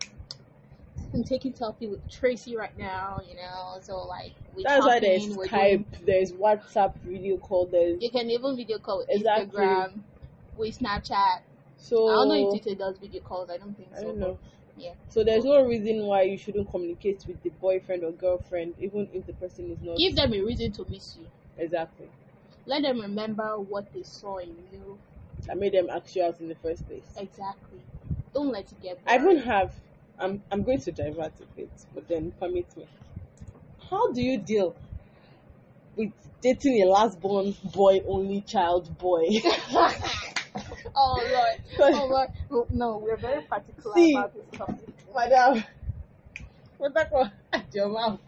I'm 1.14 1.24
taking 1.24 1.54
selfie 1.54 1.90
with 1.90 2.08
Tracy 2.10 2.56
right 2.56 2.78
now. 2.78 3.20
You 3.28 3.36
know, 3.36 3.80
so 3.82 3.98
like 4.06 4.34
we 4.56 4.64
That's 4.64 4.86
why 4.86 5.00
there's 5.00 5.26
Skype, 5.28 5.50
doing- 5.50 5.86
there's 6.06 6.32
WhatsApp 6.34 6.94
video 7.06 7.38
call, 7.38 7.66
there's 7.66 8.02
you 8.02 8.12
can 8.12 8.30
even 8.30 8.56
video 8.56 8.78
call 8.78 9.00
with 9.00 9.10
Exactly. 9.10 9.60
Instagram, 9.60 10.02
with 10.58 10.78
Snapchat. 10.78 11.40
so 11.78 12.08
I 12.10 12.14
don't 12.16 12.28
know 12.30 12.54
if 12.54 12.62
Twitter 12.62 12.78
does 12.78 12.98
video 12.98 13.22
calls. 13.22 13.50
I 13.50 13.58
don't 13.58 13.76
think 13.76 13.90
I 13.94 14.00
so. 14.00 14.06
don't 14.06 14.20
know. 14.20 14.38
Yeah. 14.78 14.92
So 15.10 15.24
there's 15.24 15.44
no 15.44 15.66
reason 15.66 16.06
why 16.06 16.22
you 16.24 16.38
shouldn't 16.38 16.70
communicate 16.70 17.26
with 17.28 17.42
the 17.44 17.50
boyfriend 17.50 18.04
or 18.04 18.12
girlfriend, 18.12 18.76
even 18.80 19.10
if 19.14 19.26
the 19.26 19.34
person 19.34 19.72
is 19.72 19.78
not 19.82 19.98
Give 19.98 20.16
them 20.16 20.34
a 20.34 20.42
reason 20.42 20.72
to 20.74 20.86
miss 20.90 21.18
you. 21.20 21.26
exactly. 21.58 22.08
Let 22.66 22.84
them 22.84 23.02
remember 23.02 23.58
what 23.60 23.92
they 23.94 24.04
saw 24.04 24.38
in 24.38 24.56
you. 24.72 25.00
That 25.48 25.58
made 25.58 25.74
them 25.74 25.90
ask 25.90 26.16
you 26.16 26.24
out 26.24 26.40
in 26.40 26.48
the 26.48 26.56
first 26.56 26.88
place. 26.88 27.06
Exactly. 27.18 27.80
Don't 28.34 28.52
let 28.52 28.72
it 28.72 28.82
get. 28.82 29.00
I 29.08 29.16
even 29.16 29.26
boring. 29.28 29.42
have. 29.44 29.74
I'm 30.20 30.44
I'm 30.52 30.64
going 30.64 30.82
to 30.82 30.92
divert 30.92 31.34
a 31.40 31.46
bit, 31.56 31.72
but 31.94 32.08
then 32.08 32.32
permit 32.40 32.76
me. 32.78 32.88
How 33.90 34.12
do 34.12 34.22
you 34.22 34.38
deal 34.38 34.76
with 35.96 36.12
dating 36.42 36.82
a 36.84 36.86
last 36.86 37.20
born 37.20 37.56
boy 37.74 38.02
only 38.08 38.42
child 38.42 38.98
boy? 38.98 39.28
oh 40.96 41.28
Lord. 41.32 41.60
Oh 41.80 42.28
Lord. 42.50 42.68
No, 42.72 42.98
we're 42.98 43.18
very 43.18 43.42
particular 43.44 43.96
See. 43.96 44.14
about 44.14 44.34
this 44.34 44.58
topic. 44.58 44.90
Madam, 45.16 45.64
what 46.78 46.94
that 46.94 47.10
call? 47.10 47.30
At 47.52 47.74
your 47.74 47.90
mouth. 47.90 48.20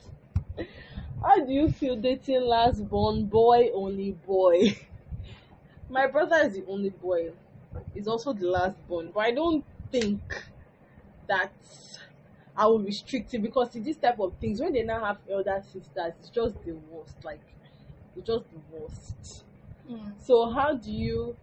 How 1.24 1.46
do 1.46 1.51
you 1.51 1.72
feel 1.72 1.96
dating 1.96 2.41
last 2.41 2.88
born 2.89 3.25
boy 3.25 3.70
only 3.74 4.12
boy? 4.12 4.75
My 5.91 6.07
brother 6.07 6.38
is 6.38 6.53
the 6.53 6.63
only 6.67 6.89
boy. 6.89 7.31
He's 7.93 8.07
also 8.07 8.31
the 8.31 8.48
last 8.48 8.75
born, 8.88 9.12
but 9.13 9.21
I 9.21 9.31
don't 9.31 9.63
think 9.91 10.21
that 11.27 11.51
I 12.55 12.65
will 12.67 12.79
restrict 12.79 13.33
it 13.33 13.41
because 13.41 13.75
in 13.75 13.83
this 13.83 13.98
type 13.98 14.19
of 14.19 14.33
things, 14.39 14.62
when 14.62 14.71
they 14.71 14.83
now 14.83 15.03
have 15.03 15.17
elder 15.29 15.62
sisters, 15.62 16.13
it's 16.19 16.29
just 16.29 16.63
the 16.63 16.74
worst. 16.89 17.17
Like, 17.24 17.41
it's 18.15 18.25
just 18.25 18.45
the 18.51 18.60
worst. 18.71 19.43
Mm. 19.89 20.13
So 20.25 20.50
how 20.50 20.75
do 20.75 20.91
you 20.91 21.36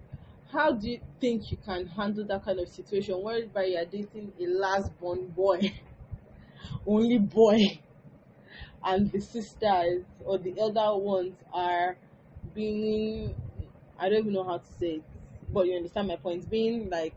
how 0.50 0.73
do 0.73 0.88
you 0.93 1.00
think 1.21 1.50
you 1.50 1.59
can 1.59 1.87
handle 1.87 2.25
that 2.25 2.43
kind 2.43 2.59
of 2.59 2.69
situation 2.69 3.23
whereby 3.23 3.64
you're 3.64 3.85
dating 3.85 4.33
a 4.40 4.47
last 4.47 4.99
born 4.99 5.26
boy, 5.26 5.75
only 6.87 7.19
boy, 7.19 7.81
and 8.83 9.12
the 9.12 9.21
sisters 9.21 10.05
or 10.25 10.38
the 10.38 10.59
elder 10.59 10.97
ones 10.97 11.35
are 11.52 11.99
being 12.55 13.35
I 13.99 14.09
don't 14.09 14.21
even 14.21 14.33
know 14.33 14.45
how 14.45 14.59
to 14.59 14.67
say 14.67 14.97
it, 14.97 15.05
but 15.52 15.67
you 15.67 15.76
understand 15.76 16.09
my 16.09 16.17
point, 16.17 16.49
being 16.50 16.90
like 16.90 17.14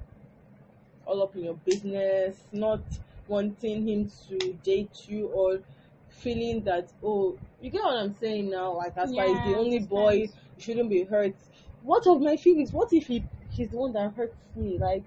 all 1.05 1.21
up 1.23 1.35
in 1.35 1.43
your 1.45 1.55
business, 1.55 2.47
not 2.51 2.83
wanting 3.27 3.88
him 3.88 4.09
to 4.27 4.53
date 4.63 5.07
you 5.07 5.27
or 5.27 5.61
feeling 6.09 6.61
that 6.63 6.91
oh 7.03 7.38
you 7.61 7.69
get 7.69 7.83
what 7.83 7.95
I'm 7.95 8.13
saying 8.13 8.50
now, 8.50 8.73
like 8.73 8.97
as 8.97 9.13
far 9.13 9.25
Yeah, 9.25 9.43
the 9.43 9.55
only 9.55 9.79
boy 9.79 10.13
you 10.13 10.29
shouldn't 10.59 10.89
be 10.89 11.03
hurt. 11.03 11.35
What 11.83 12.05
of 12.07 12.21
my 12.21 12.38
feelings? 12.38 12.73
What 12.73 12.93
if 12.93 13.07
he 13.07 13.25
he's 13.50 13.69
the 13.69 13.77
one 13.77 13.93
that 13.93 14.13
hurts 14.13 14.38
me. 14.55 14.77
Like, 14.77 15.03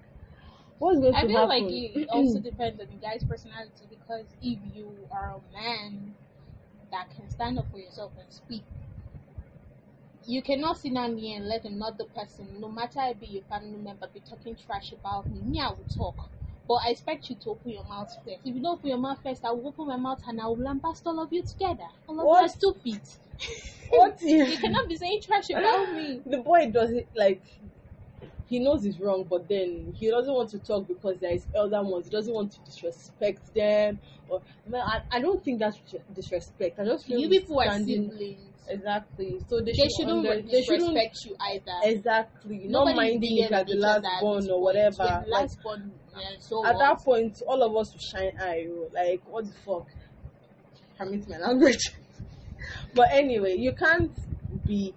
what's 0.79 0.99
going 0.99 1.15
I 1.15 1.19
to 1.19 1.27
feel 1.27 1.47
like 1.47 1.69
it 1.69 2.09
also 2.09 2.39
depends 2.41 2.79
on 2.81 2.87
the 2.87 2.95
guy's 2.95 3.23
personality 3.23 3.87
because 3.89 4.25
if 4.41 4.59
you 4.73 5.07
are 5.11 5.35
a 5.37 5.53
man 5.53 6.15
that 6.91 7.09
can 7.15 7.29
stand 7.29 7.57
up 7.59 7.69
for 7.71 7.79
yourself 7.79 8.13
and 8.19 8.31
speak, 8.31 8.63
you 10.25 10.41
cannot 10.41 10.77
sit 10.77 10.93
down 10.93 11.15
there 11.15 11.35
and 11.37 11.47
let 11.47 11.65
another 11.65 12.05
person, 12.05 12.59
no 12.59 12.69
matter 12.69 12.99
it 13.03 13.19
be 13.19 13.27
your 13.27 13.43
family 13.43 13.77
member, 13.77 14.07
be 14.07 14.19
talking 14.19 14.55
trash 14.55 14.91
about 14.91 15.29
me. 15.29 15.41
Me, 15.41 15.59
I 15.59 15.69
will 15.69 15.85
talk. 15.85 16.29
But 16.67 16.81
I 16.85 16.89
expect 16.89 17.29
you 17.29 17.35
to 17.35 17.51
open 17.51 17.71
your 17.71 17.83
mouth 17.83 18.11
first. 18.25 18.39
If 18.43 18.55
you 18.55 18.61
don't 18.61 18.79
open 18.79 18.89
your 18.89 18.97
mouth 18.97 19.19
first, 19.21 19.45
I 19.45 19.51
will 19.51 19.67
open 19.67 19.87
my 19.87 19.97
mouth 19.97 20.21
and 20.27 20.41
I 20.41 20.47
will 20.47 20.57
lambast 20.57 21.03
all 21.05 21.19
of 21.19 21.31
you 21.31 21.43
together. 21.43 21.87
All 22.07 22.19
of 22.19 22.25
What? 22.25 22.39
you 22.39 22.45
are 22.45 22.49
stupid. 22.49 23.01
what 23.89 24.19
You 24.21 24.57
cannot 24.57 24.87
be 24.89 24.95
saying 24.95 25.21
trash 25.21 25.49
about 25.51 25.91
me. 25.91 26.21
the 26.25 26.39
boy 26.39 26.71
does 26.71 26.91
it 26.91 27.07
like 27.15 27.43
he 28.47 28.59
knows 28.59 28.83
he's 28.83 28.99
wrong, 28.99 29.23
but 29.23 29.47
then 29.47 29.93
he 29.97 30.09
doesn't 30.09 30.33
want 30.33 30.49
to 30.51 30.59
talk 30.59 30.87
because 30.87 31.17
there 31.19 31.31
is 31.31 31.47
elder 31.53 31.81
ones. 31.81 32.05
He 32.05 32.11
doesn't 32.11 32.33
want 32.33 32.51
to 32.53 32.59
disrespect 32.61 33.53
them. 33.53 33.99
Or 34.27 34.41
man, 34.67 34.81
I, 34.81 35.01
I 35.11 35.19
don't 35.19 35.43
think 35.43 35.59
that's 35.59 35.79
disrespect. 36.13 36.79
I 36.79 36.85
just 36.85 37.05
feel 37.05 37.19
You 37.19 37.29
people 37.29 37.59
are 37.59 37.71
siblings. 37.79 38.54
Exactly. 38.67 39.39
So 39.47 39.59
they, 39.59 39.71
They 39.71 39.73
should 39.73 39.91
shouldn't 39.91 40.27
under- 40.27 40.41
they 40.41 40.61
shouldn't 40.63 40.95
disrespect 40.95 41.17
you 41.25 41.35
either. 41.39 41.79
exactly 41.83 42.57
not 42.67 42.87
Nobody's 42.87 42.95
minding 42.95 43.37
if 43.37 43.51
you're 43.51 43.63
the 43.63 43.75
last 43.75 44.05
born 44.21 44.49
or 44.49 44.61
whatever. 44.61 45.03
Like, 45.03 45.27
last 45.27 45.61
born, 45.63 45.91
yeah, 46.17 46.29
so 46.39 46.65
at 46.65 46.75
what? 46.75 46.79
that 46.79 47.05
point, 47.05 47.41
all 47.47 47.61
of 47.61 47.75
us 47.75 47.93
will 47.93 47.99
shine 47.99 48.31
eye. 48.39 48.67
Like, 48.93 49.21
what 49.27 49.45
the 49.45 49.53
fuck? 49.65 49.87
Permit 50.97 51.27
my 51.29 51.37
language. 51.37 51.91
but 52.95 53.09
anyway, 53.11 53.55
you 53.57 53.73
can't 53.73 54.11
be 54.65 54.93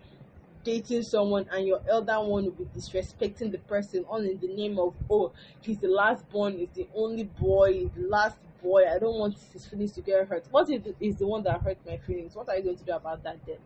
dating 0.64 1.02
someone 1.02 1.46
and 1.52 1.66
your 1.66 1.80
elder 1.88 2.20
one 2.20 2.44
will 2.44 2.50
be 2.52 2.64
disrespecting 2.76 3.50
the 3.50 3.58
person 3.58 4.04
all 4.08 4.18
in 4.20 4.38
the 4.40 4.48
name 4.48 4.78
of 4.78 4.92
oh 5.08 5.32
he's 5.62 5.78
the 5.78 5.88
last 5.88 6.28
born 6.30 6.58
he's 6.58 6.68
the 6.74 6.86
only 6.94 7.24
boy 7.24 7.72
he's 7.72 7.90
the 7.96 8.06
last 8.08 8.36
boy 8.62 8.84
i 8.88 8.98
don't 8.98 9.18
want 9.18 9.36
his 9.52 9.66
feelings 9.66 9.92
to 9.92 10.00
get 10.00 10.26
hurt 10.28 10.46
what 10.50 10.68
if 10.70 10.82
he's 10.98 11.16
the 11.16 11.26
one 11.26 11.42
that 11.42 11.60
hurt 11.62 11.78
my 11.86 11.96
feelings 11.98 12.34
what 12.34 12.48
are 12.48 12.56
you 12.56 12.62
going 12.62 12.76
to 12.76 12.84
do 12.84 12.92
about 12.92 13.22
that 13.22 13.38
then 13.46 13.58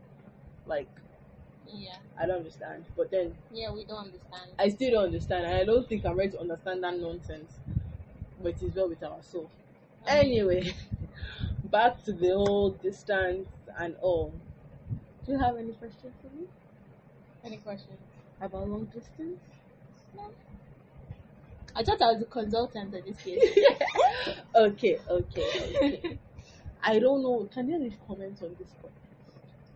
like 0.66 0.88
Yeah, 1.66 1.96
i 2.18 2.26
don't 2.26 2.38
understand 2.38 2.84
but 2.96 3.10
then 3.10 3.34
yeah, 3.52 3.70
we 3.72 3.84
don't 3.84 4.06
understand. 4.06 4.50
I 4.58 4.68
still 4.70 4.90
don't 4.92 5.04
understand, 5.04 5.44
and 5.46 5.54
I 5.54 5.64
don't 5.64 5.86
think 5.88 6.04
I'm 6.06 6.16
ready 6.16 6.32
to 6.32 6.40
understand 6.40 6.82
that 6.84 6.98
nonsense. 6.98 7.52
But 8.42 8.54
it 8.54 8.62
is 8.62 8.74
well 8.74 8.88
with 8.88 9.02
our 9.02 9.22
soul. 9.22 9.50
Anyway, 10.06 10.74
back 11.64 12.02
to 12.04 12.12
the 12.12 12.28
whole 12.34 12.70
distance 12.70 13.48
and 13.78 13.94
all. 14.00 14.32
Do 15.26 15.32
you 15.32 15.38
have 15.38 15.56
any 15.56 15.72
questions 15.72 16.14
for 16.22 16.34
me 16.36 16.46
Any 17.44 17.58
questions? 17.58 17.98
about 18.40 18.68
long 18.68 18.86
distance? 18.86 19.38
I 21.74 21.82
thought 21.82 22.02
I 22.02 22.12
was 22.12 22.22
a 22.22 22.26
consultant 22.26 22.94
in 22.94 23.04
this 23.04 23.16
case. 23.22 23.58
okay, 24.54 24.98
okay, 25.08 25.76
okay. 25.82 26.18
I 26.82 26.98
don't 26.98 27.22
know. 27.22 27.48
Can 27.52 27.68
you 27.68 27.78
leave 27.78 27.96
comments 28.06 28.42
on 28.42 28.54
this 28.58 28.68
point? 28.80 28.92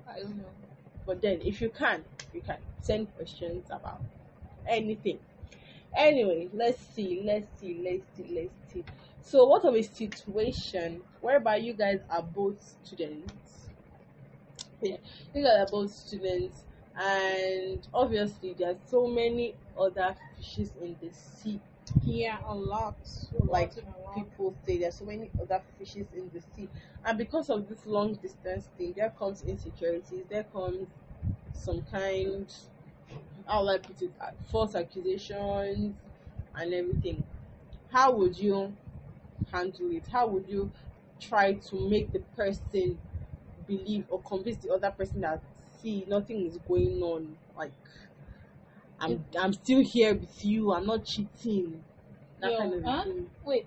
I 0.09 0.21
don't 0.21 0.37
know. 0.37 0.45
But 1.07 1.23
then, 1.23 1.41
if 1.43 1.61
you 1.61 1.71
can, 1.71 2.05
you 2.35 2.41
can 2.41 2.59
send 2.83 3.15
questions 3.17 3.67
about 3.71 4.01
anything. 4.67 5.19
Anyway, 5.97 6.49
let's 6.53 6.85
see, 6.95 7.23
let's 7.25 7.49
see, 7.61 7.81
let's 7.83 8.05
see, 8.17 8.35
let's 8.35 8.73
see. 8.73 8.85
So, 9.23 9.47
what 9.47 9.65
of 9.65 9.75
a 9.75 9.83
situation 9.83 11.01
whereby 11.21 11.57
you 11.57 11.73
guys 11.73 12.01
are 12.11 12.23
both 12.23 12.77
students? 12.85 13.69
Yeah, 14.83 14.97
you 15.35 15.43
guys 15.43 15.61
are 15.61 15.71
both 15.71 15.91
students, 15.93 16.65
and 17.01 17.87
obviously, 17.95 18.55
there's 18.59 18.77
so 18.91 19.07
many 19.07 19.55
other 19.79 20.15
fishes 20.37 20.73
in 20.83 20.97
the 21.01 21.11
sea. 21.15 21.61
Yeah, 22.05 22.41
a 22.47 22.55
lot. 22.55 22.97
Like 23.33 23.73
people 24.15 24.55
say, 24.65 24.79
there's 24.79 24.97
so 24.97 25.05
many 25.05 25.31
other 25.41 25.63
fishes 25.79 26.07
in 26.15 26.31
the 26.33 26.41
sea, 26.41 26.69
and 27.05 27.19
because 27.19 27.51
of 27.51 27.69
this 27.69 27.87
long 27.87 28.15
distance 28.15 28.67
thing, 28.77 28.93
there 28.97 29.11
comes 29.11 29.43
insecurities. 29.43 30.25
There 30.29 30.45
comes 30.45 30.89
some 31.53 31.83
kind, 31.83 32.53
how 33.47 33.63
will 33.63 33.71
I 33.71 33.79
put 33.79 34.03
it, 34.03 34.13
uh, 34.21 34.33
false 34.51 34.75
accusations 34.75 35.97
and 36.55 36.75
everything. 36.75 37.25
How 37.91 38.13
would 38.13 38.39
you 38.39 38.77
handle 39.53 39.91
it? 39.93 40.07
How 40.09 40.27
would 40.27 40.49
you 40.49 40.73
try 41.21 41.55
to 41.55 41.89
make 41.89 42.13
the 42.13 42.21
person 42.37 42.99
believe 43.67 44.07
or 44.11 44.21
convince 44.23 44.59
the 44.59 44.73
other 44.73 44.91
person 44.91 45.21
that 45.23 45.43
see 45.81 46.05
nothing 46.09 46.47
is 46.47 46.59
going 46.59 47.03
on? 47.03 47.39
Like 47.57 47.73
I'm 49.01 49.25
I'm 49.39 49.53
still 49.53 49.83
here 49.83 50.15
with 50.15 50.45
you. 50.45 50.73
I'm 50.73 50.87
not 50.87 51.05
cheating. 51.05 51.83
That 52.41 52.53
Yo, 52.53 52.59
kind 52.59 52.75
of 52.75 52.85
huh? 52.85 53.03
thing. 53.05 53.31
Wait, 53.45 53.67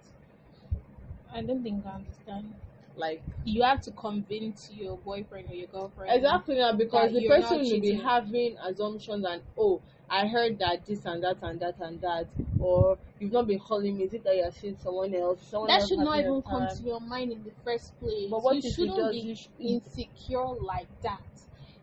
I 1.33 1.41
don't 1.41 1.63
think 1.63 1.85
I 1.85 1.91
understand. 1.91 2.53
Like 2.95 3.21
You 3.45 3.63
have 3.63 3.81
to 3.81 3.91
convince 3.91 4.71
your 4.73 4.97
boyfriend 4.97 5.49
or 5.49 5.53
your 5.53 5.67
girlfriend. 5.67 6.11
exactly 6.13 6.55
because 6.77 7.13
the 7.13 7.27
person 7.27 7.59
will 7.61 7.79
be 7.79 7.93
having 7.93 8.57
assumptions 8.57 9.25
and 9.25 9.41
oh 9.57 9.81
I 10.09 10.27
heard 10.27 10.59
that 10.59 10.85
this 10.85 11.05
and 11.05 11.23
that 11.23 11.37
and 11.41 11.59
that 11.59 11.79
and 11.79 12.01
that 12.01 12.27
or 12.59 12.97
you've 13.19 13.31
not 13.31 13.47
been 13.47 13.59
calling 13.59 13.97
me. 13.97 14.05
Is 14.05 14.13
it 14.13 14.23
that 14.23 14.35
you're 14.35 14.51
seeing 14.51 14.75
someone 14.83 15.13
else? 15.13 15.39
Someone 15.49 15.67
That 15.69 15.81
else 15.81 15.89
should 15.89 15.99
not 15.99 16.19
even 16.19 16.41
come 16.41 16.67
to 16.67 16.83
your 16.83 16.99
mind 16.99 17.31
in 17.31 17.43
the 17.43 17.51
first 17.63 17.97
place. 17.99 18.29
But 18.29 18.43
what 18.43 18.55
you 18.55 18.71
shouldn't 18.71 19.11
be 19.11 19.37
You 19.59 19.75
insecure 19.75 20.47
like 20.61 20.87
that. 21.03 21.21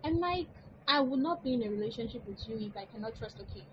And 0.05 0.19
like, 0.19 0.49
I 0.89 1.01
would 1.01 1.21
not 1.21 1.43
be 1.45 1.55
in 1.55 1.63
a 1.63 1.69
relationship 1.69 2.27
with 2.27 2.49
you 2.49 2.57
if 2.59 2.77
I 2.77 2.87
cannot 2.87 3.17
trust. 3.17 3.39
Okay, 3.41 3.65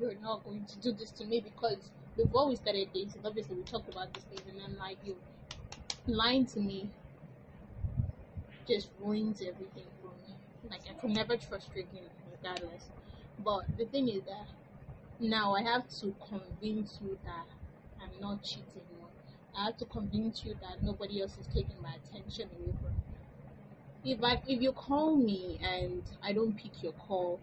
you're 0.00 0.14
not 0.16 0.44
going 0.44 0.64
to 0.66 0.78
do 0.78 0.92
this 0.92 1.10
to 1.12 1.24
me 1.24 1.40
because 1.40 1.90
before 2.16 2.48
we 2.48 2.56
started 2.56 2.92
dating, 2.92 3.24
obviously 3.24 3.56
we 3.56 3.62
talked 3.62 3.88
about 3.88 4.12
this 4.12 4.24
thing, 4.24 4.40
and 4.50 4.60
then 4.60 4.76
like 4.78 4.98
you 5.04 5.16
lying 6.06 6.46
to 6.46 6.60
me 6.60 6.90
just 8.66 8.90
ruins 9.00 9.40
everything 9.40 9.86
for 10.02 10.10
me. 10.26 10.34
Like 10.70 10.82
I 10.90 10.98
can 11.00 11.12
never 11.12 11.36
trust 11.36 11.70
you 11.74 11.82
again, 11.82 12.10
regardless. 12.30 12.88
But 13.38 13.64
the 13.76 13.84
thing 13.86 14.08
is 14.08 14.22
that 14.24 14.48
now 15.20 15.54
I 15.54 15.62
have 15.62 15.88
to 16.00 16.14
convince 16.28 16.98
you 17.00 17.18
that 17.24 17.46
I'm 18.00 18.20
not 18.20 18.42
cheating. 18.42 18.82
I 19.56 19.64
have 19.66 19.76
to 19.78 19.86
convince 19.86 20.44
you 20.44 20.54
that 20.60 20.82
nobody 20.82 21.20
else 21.20 21.36
is 21.38 21.46
taking 21.46 21.82
my 21.82 21.94
attention 21.94 22.48
away 22.56 22.72
from 22.80 22.92
me. 22.92 23.07
If 24.12 24.24
I 24.24 24.40
if 24.46 24.60
you 24.62 24.72
call 24.72 25.16
me 25.16 25.58
and 25.62 26.02
I 26.22 26.32
don't 26.32 26.56
pick 26.56 26.82
your 26.82 26.92
call, 26.92 27.40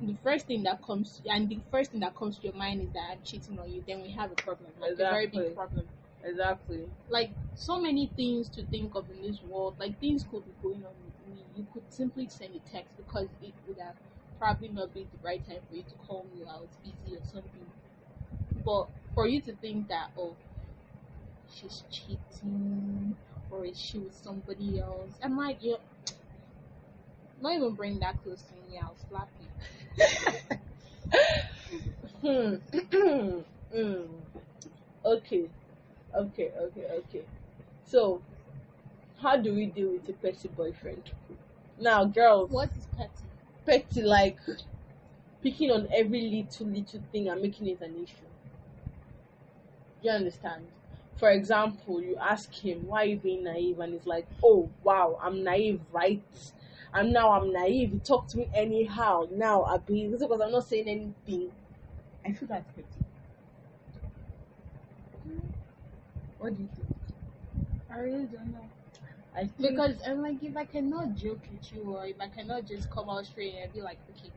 the 0.00 0.16
first 0.22 0.46
thing 0.46 0.62
that 0.62 0.82
comes 0.82 1.20
and 1.26 1.48
the 1.48 1.60
first 1.70 1.90
thing 1.90 2.00
that 2.00 2.14
comes 2.14 2.38
to 2.38 2.44
your 2.44 2.54
mind 2.54 2.80
is 2.82 2.92
that 2.92 3.08
I'm 3.10 3.22
cheating 3.24 3.58
on 3.58 3.70
you, 3.70 3.82
then 3.86 4.00
we 4.02 4.10
have 4.10 4.30
a 4.30 4.36
problem, 4.36 4.70
like 4.80 4.92
a 4.92 4.96
very 4.96 5.26
big 5.26 5.54
problem. 5.54 5.86
Exactly. 6.22 6.86
Like 7.08 7.32
so 7.54 7.80
many 7.80 8.06
things 8.14 8.48
to 8.50 8.64
think 8.66 8.94
of 8.94 9.10
in 9.10 9.22
this 9.22 9.42
world. 9.42 9.74
Like 9.78 9.98
things 9.98 10.24
could 10.24 10.44
be 10.44 10.54
going 10.62 10.84
on 10.84 10.94
with 11.04 11.18
me. 11.26 11.44
You 11.56 11.66
could 11.72 11.84
simply 11.92 12.28
send 12.28 12.54
a 12.54 12.60
text 12.60 12.96
because 12.96 13.28
it 13.42 13.54
would 13.66 13.78
have 13.78 13.96
probably 14.38 14.68
not 14.68 14.94
been 14.94 15.08
the 15.12 15.18
right 15.22 15.44
time 15.44 15.60
for 15.68 15.74
you 15.74 15.82
to 15.82 15.94
call 15.96 16.24
me. 16.32 16.42
I 16.48 16.60
was 16.60 16.76
busy 16.84 17.16
or 17.16 17.24
something. 17.24 17.66
But 18.64 18.88
for 19.14 19.26
you 19.26 19.40
to 19.42 19.56
think 19.56 19.88
that 19.88 20.10
oh, 20.16 20.36
she's 21.48 21.82
cheating 21.90 23.16
or 23.50 23.64
is 23.64 23.78
she 23.78 23.98
with 23.98 24.14
somebody 24.14 24.80
else? 24.80 25.10
I'm 25.22 25.36
like, 25.36 25.62
you 25.62 25.76
not 27.40 27.54
even 27.54 27.74
bring 27.74 27.98
that 28.00 28.22
close 28.22 28.42
to 28.42 28.54
me. 28.70 28.78
I'll 28.78 28.96
slap 29.08 29.28
you. 29.40 30.56
Hmm. 32.20 32.54
Hmm. 33.72 34.02
Okay. 35.04 35.44
Okay. 36.14 36.50
Okay. 36.58 36.86
Okay. 36.90 37.22
So, 37.84 38.22
how 39.20 39.36
do 39.36 39.54
we 39.54 39.66
deal 39.66 39.90
with 39.92 40.08
a 40.08 40.12
petty 40.14 40.48
boyfriend? 40.48 41.10
Now, 41.78 42.04
girls, 42.04 42.50
What 42.50 42.70
is 42.76 42.86
petty? 42.96 43.10
petty 43.66 44.02
like 44.02 44.38
picking 45.42 45.70
on 45.70 45.88
every 45.94 46.22
little 46.22 46.66
little 46.66 47.00
thing 47.12 47.28
and 47.28 47.42
making 47.42 47.66
it 47.68 47.80
an 47.80 47.94
issue. 48.02 48.26
You 50.02 50.10
understand? 50.12 50.66
For 51.18 51.30
example, 51.30 52.00
you 52.00 52.16
ask 52.16 52.54
him, 52.54 52.86
"Why 52.86 53.02
are 53.02 53.06
you 53.06 53.16
being 53.18 53.44
naive?" 53.44 53.78
and 53.80 53.92
he's 53.92 54.06
like, 54.06 54.26
"Oh, 54.42 54.70
wow, 54.82 55.18
I'm 55.22 55.44
naive, 55.44 55.82
right?" 55.92 56.22
And 56.94 57.12
now 57.12 57.32
I'm 57.32 57.52
naive. 57.52 57.90
He 57.92 57.98
talked 57.98 58.30
to 58.30 58.38
me 58.38 58.48
anyhow. 58.54 59.26
Now 59.30 59.64
I 59.64 59.76
be 59.78 60.06
because 60.08 60.40
I'm 60.40 60.52
not 60.52 60.66
saying 60.66 60.88
anything. 60.88 61.52
I 62.24 62.32
feel 62.32 62.48
that's 62.48 62.70
petty. 62.72 63.04
What 66.38 66.56
do 66.56 66.62
you 66.62 66.68
think? 66.74 66.88
I 67.90 67.98
really 68.00 68.24
don't 68.26 68.52
know. 68.52 68.68
I 69.34 69.46
think 69.46 69.56
Because 69.70 69.96
I'm 70.06 70.22
like, 70.22 70.42
if 70.42 70.56
I 70.56 70.64
cannot 70.64 71.14
joke 71.14 71.40
with 71.52 71.72
you, 71.72 71.82
or 71.96 72.06
if 72.06 72.20
I 72.20 72.28
cannot 72.28 72.66
just 72.66 72.90
come 72.90 73.08
out 73.10 73.26
straight 73.26 73.54
and 73.62 73.72
be 73.72 73.82
like, 73.82 73.98
okay, 74.10 74.30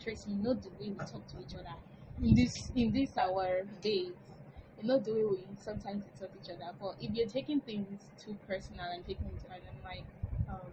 Tracy, 0.00 0.30
you 0.30 0.42
know 0.42 0.54
the 0.54 0.68
way 0.70 0.90
we 0.90 0.94
talk 0.94 1.26
to 1.28 1.40
each 1.40 1.54
other 1.54 1.74
in 2.22 2.34
this 2.34 2.70
in 2.74 2.92
this 2.92 3.16
our 3.18 3.62
days, 3.82 4.12
know 4.82 4.98
the 4.98 5.12
way 5.12 5.24
we 5.24 5.38
sometimes 5.56 6.04
insult 6.06 6.30
each 6.42 6.50
other. 6.50 6.72
But 6.80 6.96
if 7.00 7.12
you're 7.14 7.26
taking 7.28 7.60
things 7.60 8.10
too 8.18 8.36
personal 8.46 8.86
and 8.90 9.04
taking 9.04 9.26
it, 9.26 9.42
and 9.52 9.62
I'm 9.68 9.82
like, 9.84 10.04
um, 10.48 10.72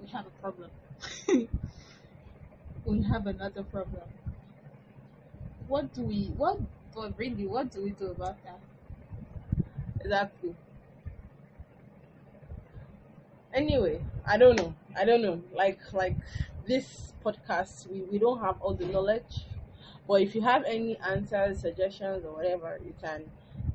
we 0.00 0.08
have 0.08 0.26
a 0.26 0.30
problem. 0.30 0.70
we 2.84 3.02
have 3.02 3.26
another 3.26 3.62
problem. 3.62 4.08
What 5.68 5.94
do 5.94 6.02
we? 6.02 6.26
What? 6.36 6.60
But 6.94 7.16
really, 7.18 7.46
what 7.46 7.70
do 7.70 7.82
we 7.84 7.90
do 7.90 8.08
about 8.10 8.42
that? 8.44 8.60
Exactly. 10.00 10.54
Anyway, 13.52 14.04
I 14.26 14.36
don't 14.36 14.56
know. 14.56 14.74
I 14.96 15.04
don't 15.04 15.22
know. 15.22 15.42
Like 15.52 15.92
like 15.92 16.16
this 16.66 17.12
podcast, 17.24 17.86
we, 17.90 18.02
we 18.02 18.18
don't 18.18 18.40
have 18.40 18.60
all 18.60 18.74
the 18.74 18.86
knowledge. 18.86 19.46
But 20.06 20.22
if 20.22 20.34
you 20.34 20.42
have 20.42 20.64
any 20.64 20.98
answers, 20.98 21.60
suggestions 21.60 22.24
or 22.24 22.34
whatever, 22.34 22.78
you 22.84 22.94
can 23.00 23.30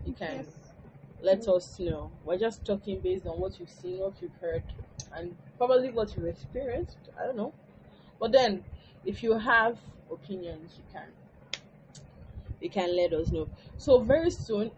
you 0.05 0.13
can 0.13 0.45
Yes. 0.45 0.73
let 1.21 1.47
us 1.47 1.79
know. 1.79 2.11
We're 2.23 2.37
just 2.37 2.65
talking 2.65 2.99
based 2.99 3.25
on 3.25 3.39
what 3.39 3.59
you've 3.59 3.69
seen, 3.69 3.99
what 3.99 4.21
you've 4.21 4.35
heard, 4.41 4.63
and 5.13 5.35
probably 5.57 5.91
what 5.91 6.15
you've 6.15 6.25
experienced. 6.27 6.97
I 7.19 7.25
don't 7.25 7.37
know. 7.37 7.53
But 8.19 8.31
then, 8.31 8.63
if 9.05 9.23
you 9.23 9.37
have 9.37 9.79
opinions, 10.11 10.77
you 10.77 10.83
can 10.91 11.09
you 12.61 12.69
can 12.69 12.95
let 12.95 13.13
us 13.13 13.31
know. 13.31 13.47
So 13.77 13.99
very 13.99 14.31
soon, 14.31 14.71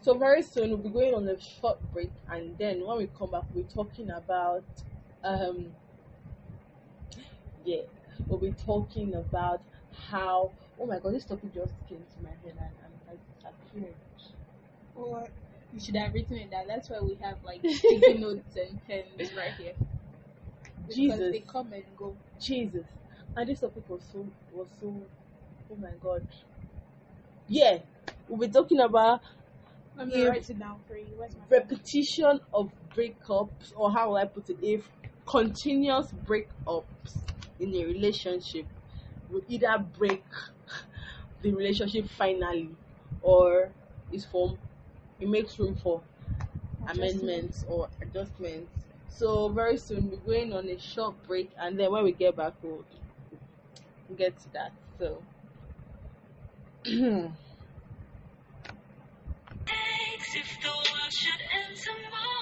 so 0.00 0.14
very 0.14 0.42
soon 0.42 0.70
we'll 0.70 0.78
be 0.78 0.90
going 0.90 1.14
on 1.14 1.28
a 1.28 1.40
short 1.40 1.78
break, 1.92 2.12
and 2.30 2.56
then 2.58 2.86
when 2.86 2.98
we 2.98 3.08
come 3.18 3.30
back, 3.32 3.44
we're 3.54 3.64
talking 3.64 4.10
about 4.10 4.64
um 5.24 5.72
yeah, 7.64 7.82
we'll 8.26 8.38
be 8.38 8.52
talking 8.52 9.14
about 9.14 9.60
how. 10.08 10.50
Oh 10.78 10.86
my 10.86 10.98
god, 10.98 11.14
this 11.14 11.24
topic 11.24 11.54
just 11.54 11.74
came 11.88 11.98
to 12.16 12.22
my 12.22 12.30
head 12.30 12.54
and 12.58 12.70
I'm 12.84 12.92
like 13.08 13.18
disappeared. 13.34 13.94
Or 14.94 15.26
you 15.72 15.80
should 15.80 15.96
have 15.96 16.14
written 16.14 16.36
it 16.38 16.50
down. 16.50 16.66
That's 16.66 16.90
why 16.90 17.00
we 17.00 17.16
have 17.22 17.36
like 17.44 17.60
sticky 17.60 18.14
notes 18.18 18.56
and 18.56 18.80
pens 18.86 19.32
right 19.36 19.52
here. 19.58 19.74
Because 20.82 20.96
Jesus. 20.96 21.32
they 21.32 21.40
come 21.40 21.72
and 21.72 21.84
go. 21.96 22.14
Jesus. 22.40 22.86
And 23.36 23.48
this 23.48 23.60
topic 23.60 23.88
was 23.88 24.02
so 24.12 24.26
was 24.52 24.68
so 24.80 24.94
oh 25.70 25.76
my 25.76 25.90
god. 26.02 26.26
Yeah. 27.48 27.78
We'll 28.28 28.38
be 28.38 28.48
talking 28.48 28.80
about 28.80 29.20
Let 29.96 30.08
me 30.08 30.26
write 30.26 30.48
it 30.48 30.58
down 30.58 30.80
for 30.86 30.96
you. 30.96 31.06
Where's 31.16 31.34
my 31.36 31.44
repetition 31.48 32.40
of 32.52 32.70
breakups 32.94 33.72
or 33.76 33.90
how 33.92 34.10
will 34.10 34.16
I 34.16 34.24
put 34.24 34.50
it 34.50 34.58
if 34.62 34.88
continuous 35.26 36.12
breakups 36.26 36.84
in 37.60 37.74
a 37.74 37.84
relationship 37.84 38.66
will 39.30 39.42
either 39.48 39.78
break 39.98 40.22
the 41.42 41.52
relationship 41.52 42.08
finally 42.08 42.70
or 43.22 43.70
is 44.12 44.24
for 44.24 44.56
it 45.20 45.28
makes 45.28 45.58
room 45.58 45.74
for 45.74 46.02
amendments 46.88 47.64
or 47.68 47.88
adjustments. 48.02 48.70
So 49.08 49.48
very 49.48 49.78
soon 49.78 50.10
we're 50.10 50.16
going 50.18 50.52
on 50.52 50.68
a 50.68 50.78
short 50.78 51.14
break 51.26 51.50
and 51.58 51.78
then 51.78 51.90
when 51.90 52.04
we 52.04 52.12
get 52.12 52.36
back 52.36 52.54
we'll 52.62 52.84
get 54.16 54.38
to 54.38 54.52
that. 54.52 54.72
So 54.98 55.22
if 60.36 60.60
the 60.60 60.68
world 60.68 61.12
should 61.12 61.40
end 61.50 61.76
tomorrow 61.76 62.35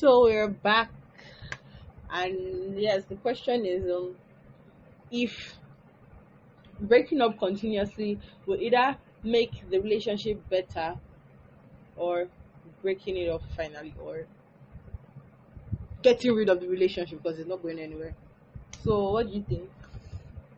So 0.00 0.22
we're 0.22 0.48
back, 0.48 0.90
and 2.10 2.80
yes, 2.80 3.04
the 3.04 3.16
question 3.16 3.66
is 3.66 3.84
um, 3.84 4.16
if 5.10 5.56
breaking 6.80 7.20
up 7.20 7.38
continuously 7.38 8.18
will 8.46 8.58
either 8.58 8.96
make 9.22 9.68
the 9.68 9.78
relationship 9.78 10.40
better 10.48 10.94
or 11.96 12.28
breaking 12.80 13.18
it 13.18 13.28
off 13.28 13.42
finally 13.54 13.92
or 14.02 14.24
getting 16.00 16.32
rid 16.34 16.48
of 16.48 16.62
the 16.62 16.66
relationship 16.66 17.22
because 17.22 17.38
it's 17.38 17.46
not 17.46 17.60
going 17.60 17.78
anywhere. 17.78 18.14
So, 18.82 19.10
what 19.10 19.26
do 19.26 19.34
you 19.34 19.44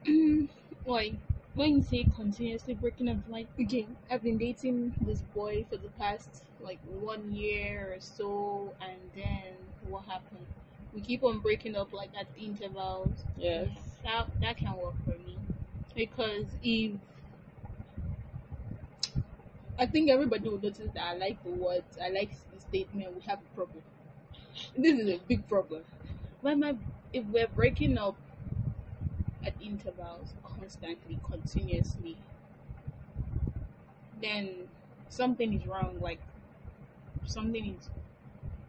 think? 0.04 0.50
like 0.86 1.14
when 1.54 1.76
you 1.76 1.82
say 1.82 2.04
continuously 2.16 2.74
breaking 2.74 3.08
up 3.08 3.18
like 3.28 3.46
okay 3.60 3.86
i've 4.10 4.22
been 4.22 4.38
dating 4.38 4.94
this 5.00 5.20
boy 5.34 5.64
for 5.68 5.76
the 5.76 5.88
past 5.98 6.44
like 6.60 6.78
one 7.00 7.32
year 7.34 7.92
or 7.94 8.00
so 8.00 8.74
and 8.80 8.98
then 9.14 9.54
what 9.88 10.04
happened? 10.04 10.46
We 10.94 11.00
keep 11.00 11.24
on 11.24 11.40
breaking 11.40 11.74
up 11.74 11.92
like 11.92 12.10
at 12.18 12.26
intervals. 12.38 13.24
Yes. 13.36 13.68
that 14.04 14.28
that 14.40 14.56
can 14.58 14.76
work 14.76 14.94
for 15.04 15.16
me. 15.26 15.36
Because 15.94 16.46
if 16.62 16.92
i 19.78 19.86
think 19.86 20.10
everybody 20.10 20.48
will 20.48 20.60
notice 20.60 20.90
that 20.94 21.04
i 21.04 21.14
like 21.14 21.42
the 21.44 21.50
words 21.50 21.98
i 22.02 22.08
like 22.10 22.30
the 22.52 22.60
statement 22.60 23.14
we 23.14 23.20
have 23.22 23.40
a 23.40 23.54
problem. 23.56 23.82
This 24.76 24.98
is 24.98 25.08
a 25.08 25.18
big 25.18 25.48
problem. 25.48 25.84
When 26.40 26.60
my 26.60 26.76
if 27.12 27.24
we're 27.26 27.48
breaking 27.48 27.98
up 27.98 28.16
at 29.44 29.54
intervals 29.60 30.34
constantly, 30.42 31.18
continuously, 31.22 32.16
then 34.20 34.68
something 35.08 35.52
is 35.52 35.66
wrong. 35.66 35.98
Like 36.00 36.20
something 37.26 37.74
is 37.74 37.90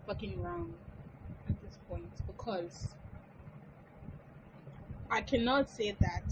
fucking 0.05 0.41
wrong 0.41 0.73
at 1.47 1.61
this 1.61 1.77
point 1.89 2.11
because 2.27 2.95
I 5.09 5.21
cannot 5.21 5.69
say 5.69 5.91
that 5.91 6.23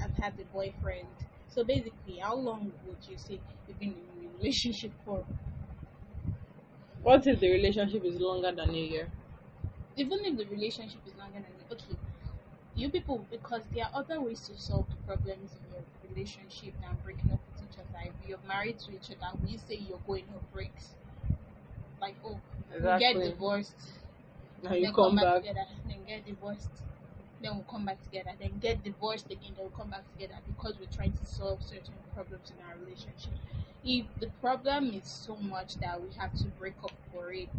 I've 0.00 0.16
had 0.16 0.40
a 0.40 0.44
boyfriend. 0.44 1.08
So 1.48 1.64
basically, 1.64 2.16
how 2.18 2.34
long 2.34 2.72
would 2.86 3.06
you 3.06 3.18
say 3.18 3.40
you've 3.68 3.78
been 3.78 3.94
in 4.18 4.26
a 4.26 4.38
relationship 4.38 4.92
for? 5.04 5.26
What 7.02 7.24
if 7.28 7.38
the 7.38 7.52
relationship 7.52 8.04
is 8.04 8.18
longer 8.18 8.50
than 8.50 8.70
a 8.70 8.78
year? 8.78 9.12
Even 9.96 10.24
if 10.26 10.36
the 10.36 10.44
relationship 10.46 11.00
is 11.06 11.14
longer 11.16 11.40
than 11.40 11.53
you 12.74 12.90
people 12.90 13.26
because 13.30 13.62
there 13.74 13.84
are 13.84 13.90
other 13.94 14.20
ways 14.20 14.48
to 14.48 14.56
solve 14.56 14.86
the 14.90 14.96
problems 15.06 15.52
in 15.56 15.72
your 15.72 15.84
relationship 16.10 16.74
than 16.80 16.96
breaking 17.04 17.32
up 17.32 17.40
with 17.54 17.62
each 17.70 17.78
other. 17.78 17.98
If 18.06 18.28
you're 18.28 18.38
married 18.46 18.78
to 18.80 18.92
each 18.92 19.10
other, 19.10 19.38
we 19.42 19.56
say 19.58 19.76
you're 19.76 20.02
going 20.06 20.24
on 20.34 20.40
breaks. 20.52 20.94
Like 22.00 22.16
oh, 22.24 22.40
we 22.72 22.94
get 22.98 23.22
divorced, 23.22 23.74
Now 24.62 24.74
you 24.74 24.86
then 24.86 24.94
come 24.94 25.16
back. 25.16 25.42
together, 25.42 25.66
then 25.86 26.04
get 26.06 26.26
divorced, 26.26 26.70
then 27.40 27.54
we'll 27.56 27.64
come 27.64 27.84
back 27.86 28.02
together, 28.02 28.32
then 28.38 28.58
get 28.60 28.82
divorced 28.84 29.26
again, 29.30 29.54
then 29.56 29.66
we'll 29.66 29.70
come 29.78 29.90
back 29.90 30.04
together 30.12 30.40
because 30.46 30.78
we're 30.78 30.86
trying 30.94 31.12
to 31.12 31.26
solve 31.26 31.62
certain 31.62 31.94
problems 32.14 32.50
in 32.50 32.56
our 32.66 32.76
relationship. 32.76 33.32
If 33.84 34.06
the 34.20 34.28
problem 34.40 34.90
is 34.94 35.06
so 35.08 35.36
much 35.36 35.76
that 35.76 36.00
we 36.02 36.08
have 36.18 36.34
to 36.36 36.46
break 36.58 36.74
up 36.84 36.92
for 37.12 37.32
it, 37.32 37.50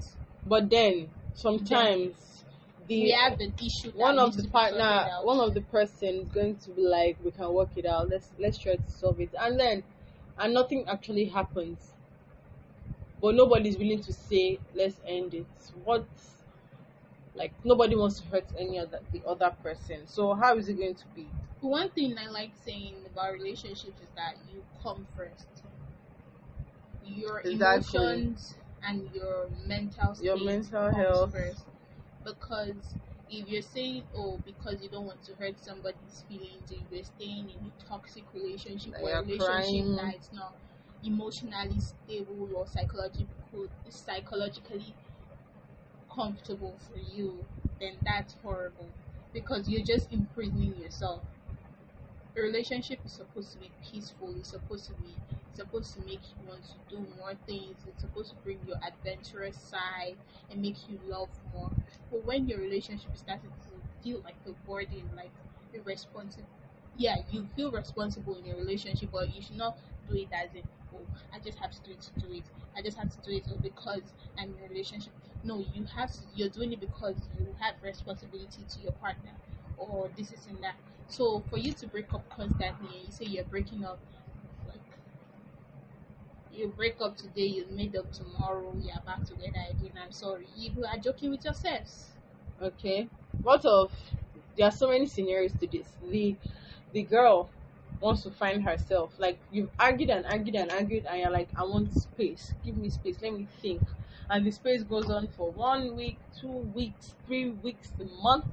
But 0.45 0.69
then 0.69 1.09
sometimes 1.33 2.44
the 2.87 3.01
we 3.03 3.11
have 3.11 3.39
an 3.39 3.53
issue. 3.59 3.91
One 3.95 4.19
of 4.19 4.35
the 4.35 4.43
to 4.43 4.47
be 4.47 4.49
sorted 4.49 4.51
partner, 4.51 5.09
one 5.23 5.39
of 5.39 5.53
the 5.53 5.61
person 5.61 6.09
is 6.21 6.29
going 6.29 6.55
to 6.57 6.69
be 6.71 6.81
like, 6.83 7.17
"We 7.23 7.31
can 7.31 7.53
work 7.53 7.69
it 7.75 7.85
out. 7.85 8.09
Let's 8.09 8.29
let's 8.39 8.57
try 8.57 8.75
to 8.75 8.89
solve 8.89 9.19
it." 9.19 9.29
And 9.39 9.59
then, 9.59 9.83
and 10.37 10.53
nothing 10.53 10.85
actually 10.87 11.25
happens. 11.25 11.93
But 13.21 13.35
nobody's 13.35 13.77
willing 13.77 14.01
to 14.03 14.13
say, 14.13 14.59
"Let's 14.73 14.99
end 15.05 15.33
it." 15.33 15.47
What? 15.83 16.05
Like 17.33 17.51
nobody 17.63 17.95
wants 17.95 18.21
to 18.21 18.27
hurt 18.27 18.45
any 18.57 18.79
other 18.79 18.99
the 19.11 19.21
other 19.25 19.53
person. 19.61 20.07
So 20.07 20.33
how 20.33 20.57
is 20.57 20.69
it 20.69 20.77
going 20.77 20.95
to 20.95 21.05
be? 21.15 21.27
One 21.61 21.89
thing 21.89 22.15
I 22.17 22.29
like 22.29 22.51
saying 22.63 22.95
about 23.11 23.33
relationships 23.33 23.99
is 24.01 24.09
that 24.15 24.35
you 24.53 24.63
come 24.83 25.07
first. 25.17 25.47
your 27.03 27.39
Exactly. 27.39 27.99
emotions 27.99 28.55
and 28.83 29.09
your 29.13 29.47
mental 29.67 30.15
Your 30.21 30.37
mental 30.37 30.91
health. 30.91 31.31
first. 31.33 31.63
Because 32.25 32.95
if 33.29 33.47
you're 33.47 33.61
saying, 33.61 34.03
oh, 34.15 34.39
because 34.45 34.81
you 34.81 34.89
don't 34.89 35.05
want 35.05 35.23
to 35.23 35.33
hurt 35.35 35.63
somebody's 35.63 36.23
feelings, 36.27 36.71
if 36.71 36.79
you're 36.91 37.03
staying 37.03 37.49
in 37.49 37.71
a 37.71 37.89
toxic 37.89 38.23
relationship 38.33 38.93
Like 38.93 39.03
or 39.03 39.11
a 39.11 39.21
relationship 39.21 39.45
crying. 39.45 39.95
that 39.95 40.15
is 40.15 40.29
not 40.33 40.55
emotionally 41.03 41.79
stable 41.79 42.49
or 42.55 42.67
psychological, 42.67 43.27
psychologically 43.89 44.95
comfortable 46.13 46.75
for 46.89 46.97
you, 46.97 47.45
then 47.79 47.93
that's 48.03 48.35
horrible 48.41 48.89
because 49.33 49.67
you're 49.67 49.85
just 49.85 50.11
imprisoning 50.11 50.75
yourself. 50.81 51.21
A 52.37 52.41
relationship 52.41 52.99
is 53.05 53.13
supposed 53.13 53.53
to 53.53 53.59
be 53.59 53.71
peaceful. 53.83 54.33
It's 54.37 54.49
supposed 54.49 54.87
to 54.87 54.93
be 54.93 55.15
it's 55.55 55.63
supposed 55.63 55.93
to 55.93 55.99
make 56.01 56.19
you 56.19 56.49
want 56.49 56.61
to 56.63 56.95
do 56.95 57.05
more 57.17 57.33
things. 57.47 57.77
It's 57.87 58.01
supposed 58.01 58.29
to 58.31 58.35
bring 58.43 58.59
your 58.67 58.77
adventurous 58.85 59.57
side 59.57 60.17
and 60.51 60.61
make 60.61 60.75
you 60.89 60.99
love 61.07 61.29
more. 61.53 61.71
But 62.11 62.25
when 62.25 62.47
your 62.47 62.59
relationship 62.59 63.13
is 63.13 63.19
starting 63.21 63.49
to 63.49 64.03
feel 64.03 64.21
like 64.23 64.35
a 64.45 64.51
burden, 64.69 65.09
like 65.15 65.31
irresponsible, 65.73 66.47
yeah, 66.97 67.17
you 67.31 67.47
feel 67.55 67.71
responsible 67.71 68.35
in 68.37 68.45
your 68.45 68.57
relationship, 68.57 69.09
but 69.11 69.33
you 69.35 69.41
should 69.41 69.57
not 69.57 69.77
do 70.09 70.15
it 70.15 70.27
as 70.33 70.53
in, 70.55 70.63
oh, 70.93 70.99
I 71.33 71.39
just 71.39 71.57
have 71.59 71.71
to 71.71 71.79
do 71.83 71.91
it 71.91 72.01
to 72.01 72.19
do 72.19 72.33
it. 72.33 72.43
I 72.75 72.81
just 72.81 72.97
have 72.97 73.09
to 73.09 73.17
do 73.29 73.35
it 73.35 73.45
because 73.61 74.01
I'm 74.37 74.49
in 74.49 74.65
a 74.65 74.69
relationship. 74.69 75.13
No, 75.43 75.63
you 75.73 75.85
have 75.95 76.11
to. 76.11 76.19
You're 76.35 76.49
doing 76.49 76.73
it 76.73 76.79
because 76.79 77.15
you 77.39 77.47
have 77.59 77.75
responsibility 77.81 78.63
to 78.67 78.79
your 78.81 78.91
partner, 78.93 79.31
or 79.77 80.09
this 80.17 80.31
is 80.31 80.47
and 80.49 80.61
that. 80.63 80.75
So 81.07 81.43
for 81.49 81.57
you 81.57 81.71
to 81.73 81.87
break 81.87 82.13
up 82.13 82.27
constantly, 82.29 82.97
and 82.97 83.05
you 83.07 83.11
say 83.11 83.25
you're 83.25 83.43
breaking 83.45 83.85
up, 83.85 83.99
you 86.57 86.67
break 86.69 87.01
up 87.01 87.17
today, 87.17 87.45
you 87.45 87.65
made 87.71 87.95
up 87.95 88.11
tomorrow, 88.11 88.73
you're 88.81 88.99
back 89.05 89.23
together 89.25 89.63
again. 89.69 89.91
I'm 90.01 90.11
sorry, 90.11 90.47
you 90.55 90.85
are 90.85 90.97
joking 90.97 91.31
with 91.31 91.43
yourselves. 91.45 92.09
Okay. 92.61 93.07
What 93.41 93.65
of 93.65 93.91
there 94.57 94.67
are 94.67 94.71
so 94.71 94.89
many 94.89 95.05
scenarios 95.07 95.53
to 95.59 95.67
this. 95.67 95.87
The 96.09 96.35
the 96.93 97.03
girl 97.03 97.49
wants 98.01 98.23
to 98.23 98.31
find 98.31 98.63
herself. 98.63 99.13
Like 99.17 99.39
you've 99.51 99.69
argued 99.79 100.09
and 100.09 100.25
argued 100.25 100.55
and 100.55 100.71
argued 100.71 101.05
and 101.05 101.19
you're 101.19 101.29
like, 101.29 101.49
I 101.55 101.63
want 101.63 101.93
space. 101.93 102.53
Give 102.63 102.77
me 102.77 102.89
space. 102.89 103.17
Let 103.21 103.33
me 103.33 103.47
think. 103.61 103.81
And 104.29 104.45
the 104.45 104.51
space 104.51 104.83
goes 104.83 105.09
on 105.09 105.27
for 105.27 105.51
one 105.51 105.95
week, 105.95 106.17
two 106.39 106.47
weeks, 106.51 107.13
three 107.25 107.49
weeks, 107.49 107.91
a 107.99 108.05
month. 108.23 108.45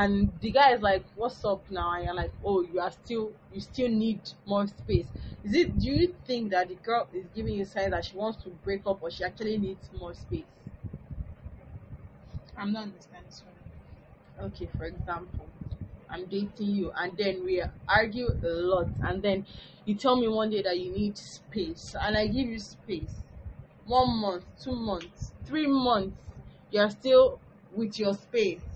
And 0.00 0.32
the 0.40 0.50
guy 0.50 0.72
is 0.74 0.80
like, 0.82 1.04
What's 1.14 1.44
up 1.44 1.62
now? 1.70 1.92
And 1.94 2.04
you're 2.04 2.14
like, 2.14 2.32
Oh, 2.44 2.62
you 2.62 2.80
are 2.80 2.90
still 2.90 3.32
you 3.52 3.60
still 3.60 3.88
need 3.88 4.20
more 4.46 4.66
space. 4.66 5.06
Is 5.44 5.54
it 5.54 5.78
do 5.78 5.86
you 5.86 6.14
think 6.26 6.50
that 6.50 6.68
the 6.68 6.74
girl 6.76 7.08
is 7.12 7.26
giving 7.34 7.54
you 7.54 7.64
signs 7.64 7.90
that 7.92 8.04
she 8.04 8.16
wants 8.16 8.42
to 8.44 8.50
break 8.64 8.82
up 8.86 9.02
or 9.02 9.10
she 9.10 9.24
actually 9.24 9.58
needs 9.58 9.90
more 9.98 10.14
space? 10.14 10.46
I'm 12.56 12.72
not 12.72 12.84
understanding. 12.84 13.30
Sorry. 13.30 13.50
okay 14.40 14.68
for 14.76 14.84
example 14.84 15.46
i'm 16.10 16.26
dating 16.26 16.68
you 16.78 16.92
and 16.96 17.16
then 17.18 17.44
we 17.44 17.62
argue 17.88 18.30
a 18.44 18.48
lot 18.48 18.88
and 19.02 19.22
then 19.22 19.46
you 19.86 19.94
tell 19.94 20.16
me 20.16 20.28
one 20.28 20.50
day 20.50 20.62
that 20.62 20.78
you 20.78 20.90
need 20.92 21.16
space 21.18 21.94
and 22.00 22.16
i 22.16 22.26
give 22.26 22.48
you 22.48 22.58
space 22.58 23.24
one 23.86 24.10
month 24.20 24.44
two 24.62 24.74
months 24.74 25.32
three 25.46 25.66
months 25.66 26.16
you're 26.70 26.90
still 26.90 27.40
with 27.74 27.98
your 27.98 28.14
space 28.14 28.69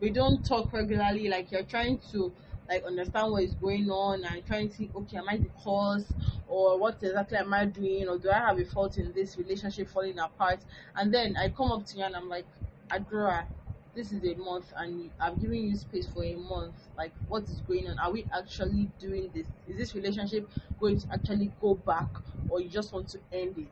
we 0.00 0.10
don't 0.10 0.44
talk 0.44 0.72
regularly 0.72 1.28
like 1.28 1.52
you're 1.52 1.62
trying 1.62 1.98
to 2.10 2.32
like 2.68 2.84
understand 2.84 3.32
what 3.32 3.42
is 3.42 3.54
going 3.54 3.90
on 3.90 4.24
and 4.24 4.46
trying 4.46 4.68
to 4.68 4.74
see 4.74 4.90
okay 4.94 5.18
am 5.18 5.28
i 5.28 5.36
the 5.36 5.50
cause 5.62 6.06
or 6.48 6.78
what 6.78 7.02
exactly 7.02 7.36
am 7.36 7.52
i 7.52 7.64
doing 7.64 8.08
or 8.08 8.16
do 8.16 8.30
i 8.30 8.38
have 8.38 8.58
a 8.58 8.64
fault 8.64 8.96
in 8.96 9.12
this 9.12 9.36
relationship 9.36 9.88
falling 9.88 10.18
apart? 10.18 10.60
And 10.96 11.12
then 11.12 11.36
i 11.36 11.48
come 11.48 11.72
up 11.72 11.84
to 11.86 11.98
you 11.98 12.04
and 12.04 12.14
i'm 12.16 12.28
like 12.28 12.46
adora 12.90 13.46
this 13.94 14.12
is 14.12 14.22
a 14.24 14.34
month 14.36 14.72
and 14.76 15.10
i'm 15.20 15.36
giving 15.36 15.66
you 15.66 15.76
space 15.76 16.06
for 16.06 16.24
a 16.24 16.34
month. 16.36 16.74
Like 16.96 17.12
what 17.28 17.42
is 17.44 17.60
going 17.66 17.88
on? 17.88 17.98
Are 17.98 18.12
we 18.12 18.24
actually 18.32 18.88
doing 19.00 19.30
this? 19.34 19.46
Is 19.68 19.76
this 19.76 19.94
relationship 19.94 20.48
going 20.78 21.00
to 21.00 21.12
actually 21.12 21.50
go 21.60 21.74
back 21.74 22.08
or 22.48 22.60
you 22.60 22.68
just 22.68 22.92
want 22.92 23.08
to 23.08 23.18
end 23.32 23.58
it? 23.58 23.66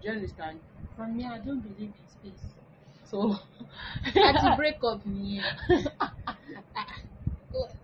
Do 0.00 0.08
you 0.08 0.12
understand? 0.12 0.60
For 0.96 1.06
me, 1.06 1.26
I 1.26 1.38
don't 1.38 1.60
believe 1.60 1.92
in 1.92 2.08
space. 2.08 2.55
So 3.10 3.38
to 4.14 4.54
break 4.56 4.82
up. 4.82 5.00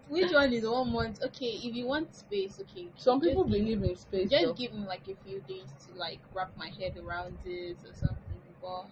Which 0.08 0.32
one 0.32 0.52
is 0.52 0.64
one 0.66 0.92
month? 0.92 1.22
Okay, 1.22 1.58
if 1.62 1.74
you 1.74 1.86
want 1.86 2.14
space, 2.14 2.60
okay. 2.60 2.88
some 2.96 3.20
people 3.20 3.44
believe 3.44 3.82
in 3.82 3.96
space 3.96 4.30
Just 4.30 4.44
though. 4.44 4.52
give 4.52 4.74
me 4.74 4.86
like 4.86 5.08
a 5.08 5.14
few 5.24 5.40
days 5.48 5.72
to 5.86 5.98
like 5.98 6.18
wrap 6.34 6.50
my 6.56 6.68
head 6.68 6.98
around 6.98 7.38
this 7.44 7.78
or 7.84 7.94
something. 7.94 8.42
But 8.60 8.86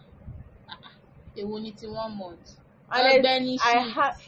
they 1.37 1.45
will 1.45 1.61
need 1.61 1.83
in 1.83 1.93
one 1.93 2.17
month. 2.17 2.57
and 2.93 3.07
I, 3.07 3.21
then 3.21 3.59
I 3.63 3.79
have 3.79 4.23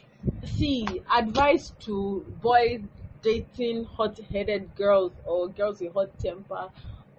see 0.45 0.87
advice 1.11 1.73
to 1.81 2.27
boys 2.43 2.81
dating 3.23 3.85
hot-headed 3.85 4.75
girls 4.75 5.13
or 5.25 5.49
girls 5.49 5.81
with 5.81 5.95
hot 5.95 6.19
temper 6.19 6.69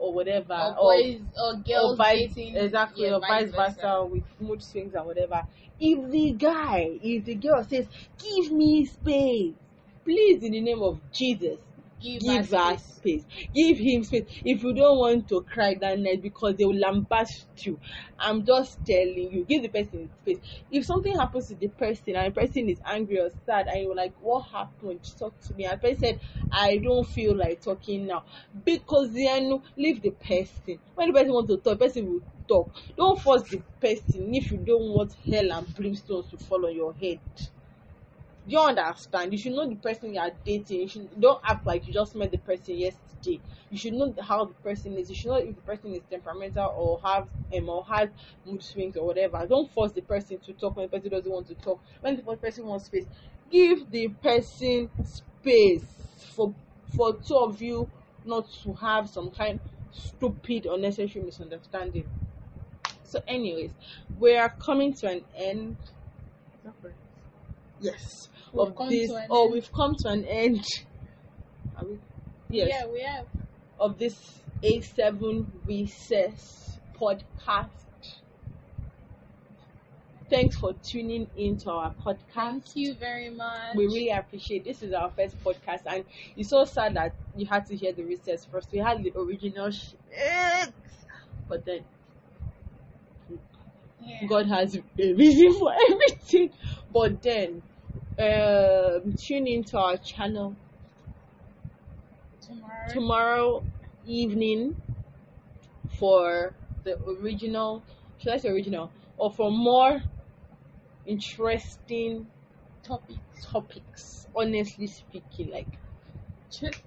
or 0.04 0.14
whatever 0.14 0.54
or 0.54 0.76
boys 0.76 1.22
or 1.42 1.56
girls 1.66 1.94
or 1.94 1.98
vice, 1.98 2.34
dating 2.34 2.56
exactly 2.58 3.06
yeah, 3.06 3.16
or 3.16 3.22
vice 3.22 3.52
versa 3.52 4.06
with 4.10 4.24
mood 4.40 4.62
swings 4.62 4.94
and 4.94 5.06
whatever. 5.06 5.44
If 5.80 6.12
the 6.12 6.32
guy 6.34 7.00
if 7.02 7.26
the 7.26 7.36
girl 7.36 7.64
says 7.64 7.88
give 8.20 8.52
me 8.52 8.86
space 8.86 9.54
please 10.04 10.44
in 10.44 10.52
the 10.52 10.60
name 10.62 10.82
of 10.82 11.00
jesus 11.14 11.58
Give, 12.04 12.22
give 12.22 12.52
her 12.52 12.78
space. 12.78 12.84
space. 12.96 13.26
Give 13.54 13.78
him 13.78 14.04
space. 14.04 14.26
If 14.44 14.62
you 14.64 14.74
don't 14.74 14.98
want 14.98 15.30
to 15.30 15.42
cry 15.42 15.76
that 15.80 16.00
night 16.00 16.22
because 16.22 16.56
they 16.58 16.66
will 16.66 16.80
lambast 16.80 17.46
you 17.66 17.80
i'm 18.20 18.46
just 18.46 18.84
telling 18.86 19.30
you 19.32 19.46
give 19.48 19.62
the 19.62 19.68
person 19.70 20.10
space. 20.22 20.40
If 20.72 20.86
something 20.86 21.16
happens 21.18 21.48
to 21.48 21.56
the 21.56 21.68
person 21.68 22.16
and 22.16 22.34
the 22.34 22.40
person 22.42 22.70
is 22.70 22.80
angry 22.86 23.20
or 23.20 23.30
sad 23.46 23.68
and 23.68 23.82
you're 23.82 23.96
like 23.96 24.14
what 24.22 24.42
happened? 24.48 25.02
Talk 25.18 25.40
to 25.42 25.54
me. 25.54 25.66
And 25.66 25.80
the 25.80 25.88
person 25.88 26.00
said 26.00 26.20
i 26.52 26.78
don't 26.78 27.08
feel 27.08 27.36
like 27.36 27.62
talking 27.62 28.08
now. 28.08 28.24
Because 28.66 29.14
then 29.14 29.62
leave 29.78 30.02
the 30.02 30.12
person. 30.12 30.80
When 30.96 31.08
the 31.12 31.14
person 31.14 31.34
wants 31.34 31.50
to 31.52 31.58
talk 31.58 31.80
the 31.80 31.86
person 31.86 32.06
will 32.12 32.22
talk. 32.48 32.74
Don't 32.98 33.20
force 33.20 33.44
the 33.44 33.62
person 33.80 34.34
if 34.36 34.52
you 34.52 34.58
don't 34.58 34.90
want 34.94 35.14
hell 35.30 35.52
and 35.52 35.68
brimstones 35.68 36.30
to 36.30 36.38
fall 36.38 36.66
on 36.66 36.76
your 36.76 36.94
head 36.94 37.20
do 38.46 38.52
you 38.52 38.60
understand? 38.60 39.32
You 39.32 39.38
should 39.38 39.54
know 39.54 39.68
the 39.68 39.76
person 39.76 40.14
you 40.14 40.20
are 40.20 40.32
dating. 40.44 40.82
You 40.82 40.88
should 40.90 41.22
don't 41.22 41.40
act 41.46 41.66
like 41.66 41.88
you 41.88 41.94
just 41.94 42.14
met 42.16 42.32
the 42.32 42.38
person 42.38 42.76
yesterday. 42.78 43.40
You 43.70 43.78
should 43.78 43.94
know 43.94 44.14
how 44.22 44.46
the 44.46 44.54
person 44.56 44.94
is. 44.98 45.10
You 45.10 45.16
should 45.16 45.30
know 45.30 45.38
if 45.38 45.56
the 45.56 45.62
person 45.62 45.94
is 45.94 46.02
temperamental 46.10 46.74
or 46.76 47.00
have 47.02 47.28
um, 47.56 47.70
or 47.70 47.86
has 47.86 48.10
mood 48.46 48.62
swings 48.62 48.98
or 48.98 49.06
whatever. 49.06 49.46
Don't 49.48 49.72
force 49.72 49.94
the 49.94 50.02
person 50.02 50.40
to 50.40 50.54
talk 50.54 50.76
when 50.76 50.88
the 50.88 50.90
person 50.90 51.10
doesn't 51.10 51.32
want 51.32 51.48
to 51.48 51.56
talk. 51.56 51.82
When 52.02 52.18
the 52.18 52.36
person 52.36 52.66
wants 52.66 52.86
space 52.86 53.06
give 53.50 53.90
the 53.92 54.08
person 54.08 54.90
space 55.06 55.86
for 56.36 56.54
for 56.96 57.14
two 57.14 57.38
of 57.38 57.62
you 57.62 57.90
not 58.26 58.50
to 58.64 58.74
have 58.74 59.08
some 59.10 59.30
kind 59.32 59.60
stupid 59.92 60.66
unnecessary 60.66 61.24
misunderstanding. 61.24 62.06
So 63.04 63.22
anyways 63.28 63.72
we 64.20 64.36
are 64.36 64.50
coming 64.50 64.94
to 64.96 65.08
an 65.08 65.24
end. 65.36 65.78
Is 66.56 66.64
that 66.64 66.74
correct? 66.82 66.98
yes 67.80 68.30
We've 68.54 68.68
of 68.70 68.76
come 68.76 68.90
this 68.90 69.12
oh 69.30 69.44
end. 69.46 69.54
we've 69.54 69.72
come 69.74 69.96
to 69.96 70.10
an 70.10 70.26
end 70.26 70.66
Are 71.78 71.86
we? 71.86 72.00
yes 72.50 72.70
Yeah, 72.70 72.86
we 72.88 73.02
have. 73.02 73.26
of 73.80 73.98
this 73.98 74.16
A7 74.64 75.46
Recess 75.66 76.80
podcast. 77.00 77.70
Thanks 80.30 80.56
for 80.58 80.74
tuning 80.82 81.28
into 81.36 81.70
our 81.70 81.94
podcast. 81.94 82.18
Thank 82.34 82.76
you 82.76 82.94
very 82.96 83.30
much. 83.30 83.76
We 83.76 83.86
really 83.86 84.10
appreciate 84.10 84.64
this 84.64 84.82
is 84.82 84.94
our 84.94 85.12
first 85.12 85.38
podcast 85.44 85.82
and 85.86 86.06
it's 86.38 86.50
so 86.50 86.64
sad 86.66 86.96
that 86.96 87.14
you 87.36 87.46
had 87.46 87.66
to 87.68 87.76
hear 87.76 87.92
the 87.92 88.04
recess 88.04 88.46
first. 88.46 88.70
We 88.72 88.80
had 88.80 89.04
the 89.04 89.12
original 89.20 89.70
shit, 89.72 90.00
but 91.50 91.66
then 91.66 91.82
yeah. 94.06 94.26
God 94.28 94.48
has 94.48 94.76
a 94.76 95.14
reason 95.14 95.54
for 95.60 95.72
everything. 95.92 96.50
But 96.92 97.22
then 97.22 97.62
um 98.20 99.14
tune 99.16 99.48
into 99.48 99.78
our 99.78 99.98
channel 99.98 100.56
tomorrow. 102.42 102.88
tomorrow 102.88 103.64
evening 104.06 104.76
for 105.98 106.54
the 106.84 107.00
original 107.22 107.84
should 108.18 108.34
I 108.34 108.38
say 108.38 108.50
original 108.50 108.92
or 109.18 109.32
for 109.32 109.52
more 109.52 110.02
interesting 111.06 112.28
topics. 112.84 113.48
topics 113.52 114.28
honestly 114.36 114.88
speaking 114.88 115.50
like 115.52 115.80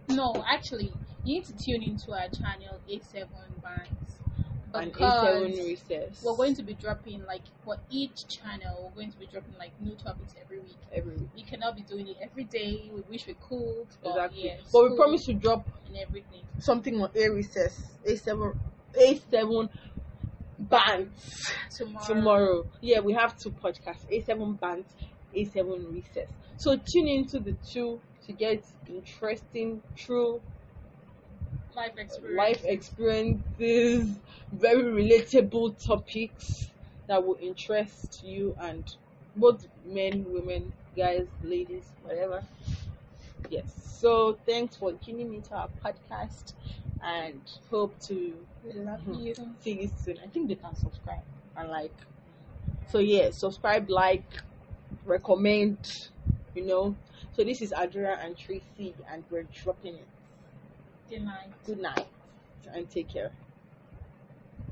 No, 0.09 0.43
actually, 0.47 0.95
you 1.25 1.35
need 1.37 1.45
to 1.45 1.53
tune 1.57 1.83
into 1.83 2.13
our 2.13 2.29
channel 2.29 2.81
A7 2.89 3.61
Bands 3.63 4.16
and 4.77 4.93
Because 4.93 5.53
A7 5.53 5.65
recess. 5.67 6.23
We're 6.25 6.37
going 6.37 6.55
to 6.57 6.63
be 6.63 6.75
dropping 6.75 7.25
like 7.25 7.43
for 7.65 7.77
each 7.91 8.27
channel. 8.29 8.91
We're 8.95 9.03
going 9.03 9.13
to 9.13 9.19
be 9.19 9.27
dropping 9.27 9.55
like 9.59 9.73
new 9.81 9.95
topics 9.95 10.35
every 10.41 10.61
week. 10.61 10.77
every 10.93 11.17
week. 11.17 11.29
We 11.35 11.43
cannot 11.43 11.77
be 11.77 11.83
doing 11.83 12.09
it 12.09 12.17
every 12.21 12.45
day. 12.45 12.91
We 12.95 13.03
wish 13.11 13.27
we 13.27 13.35
could, 13.35 13.87
but 14.03 14.11
Exactly. 14.11 14.45
yeah, 14.47 14.57
but 14.73 14.91
we 14.91 14.97
promise 14.97 15.25
to 15.27 15.35
drop 15.35 15.67
and 15.89 15.97
everything. 15.97 16.43
something 16.59 17.01
on 17.01 17.11
A 17.15 17.29
recess, 17.31 17.83
A7, 18.07 18.57
A7 18.99 19.69
bands 20.59 21.53
Tomorrow, 21.77 22.07
tomorrow. 22.07 22.67
Yeah, 22.81 23.01
we 23.01 23.13
have 23.13 23.39
two 23.39 23.51
podcasts, 23.51 24.07
A7 24.11 24.59
bands, 24.59 24.89
A7 25.35 25.93
recess. 25.93 26.31
So 26.57 26.77
tune 26.77 27.09
into 27.09 27.39
the 27.39 27.53
two 27.53 28.01
to 28.27 28.33
get 28.33 28.65
interesting, 28.89 29.83
true 29.95 30.41
life 31.77 31.99
experience. 31.99 32.37
life 32.37 32.65
experiences, 32.65 34.19
very 34.53 34.85
relatable 34.85 35.85
topics 35.85 36.71
that 37.07 37.25
will 37.25 37.39
interest 37.41 38.23
you 38.25 38.57
and 38.61 38.97
both 39.37 39.67
men, 39.85 40.25
women, 40.33 40.73
guys, 40.97 41.27
ladies, 41.43 41.93
whatever. 42.03 42.43
Yes. 43.51 43.73
So 44.01 44.39
thanks 44.47 44.77
for 44.77 44.93
tuning 44.95 45.35
into 45.35 45.55
our 45.55 45.71
podcast 45.85 46.55
and 47.03 47.41
hope 47.71 47.99
to 48.01 48.47
love 48.75 49.01
Mhm. 49.03 49.25
you. 49.27 49.35
see 49.61 49.81
you 49.83 49.89
soon. 49.89 50.19
I 50.19 50.27
think 50.29 50.49
they 50.49 50.57
can 50.57 50.75
subscribe 50.75 51.25
and 51.57 51.71
like. 51.71 51.95
So 52.89 52.99
yeah, 52.99 53.31
subscribe, 53.31 53.91
like, 53.91 54.43
recommend, 55.05 56.09
you 56.55 56.65
know. 56.67 56.97
So 57.33 57.45
this 57.45 57.61
is 57.63 57.73
Adria 57.73 58.19
and 58.23 58.37
Tracy 58.37 58.95
and 59.11 59.25
we're 59.31 59.45
dropping 59.45 59.97
it. 59.97 60.09
Good 61.09 61.23
night. 61.25 61.53
Good 61.65 61.79
night 61.81 62.07
and 62.75 62.91
take 62.91 63.09
care. 63.09 63.31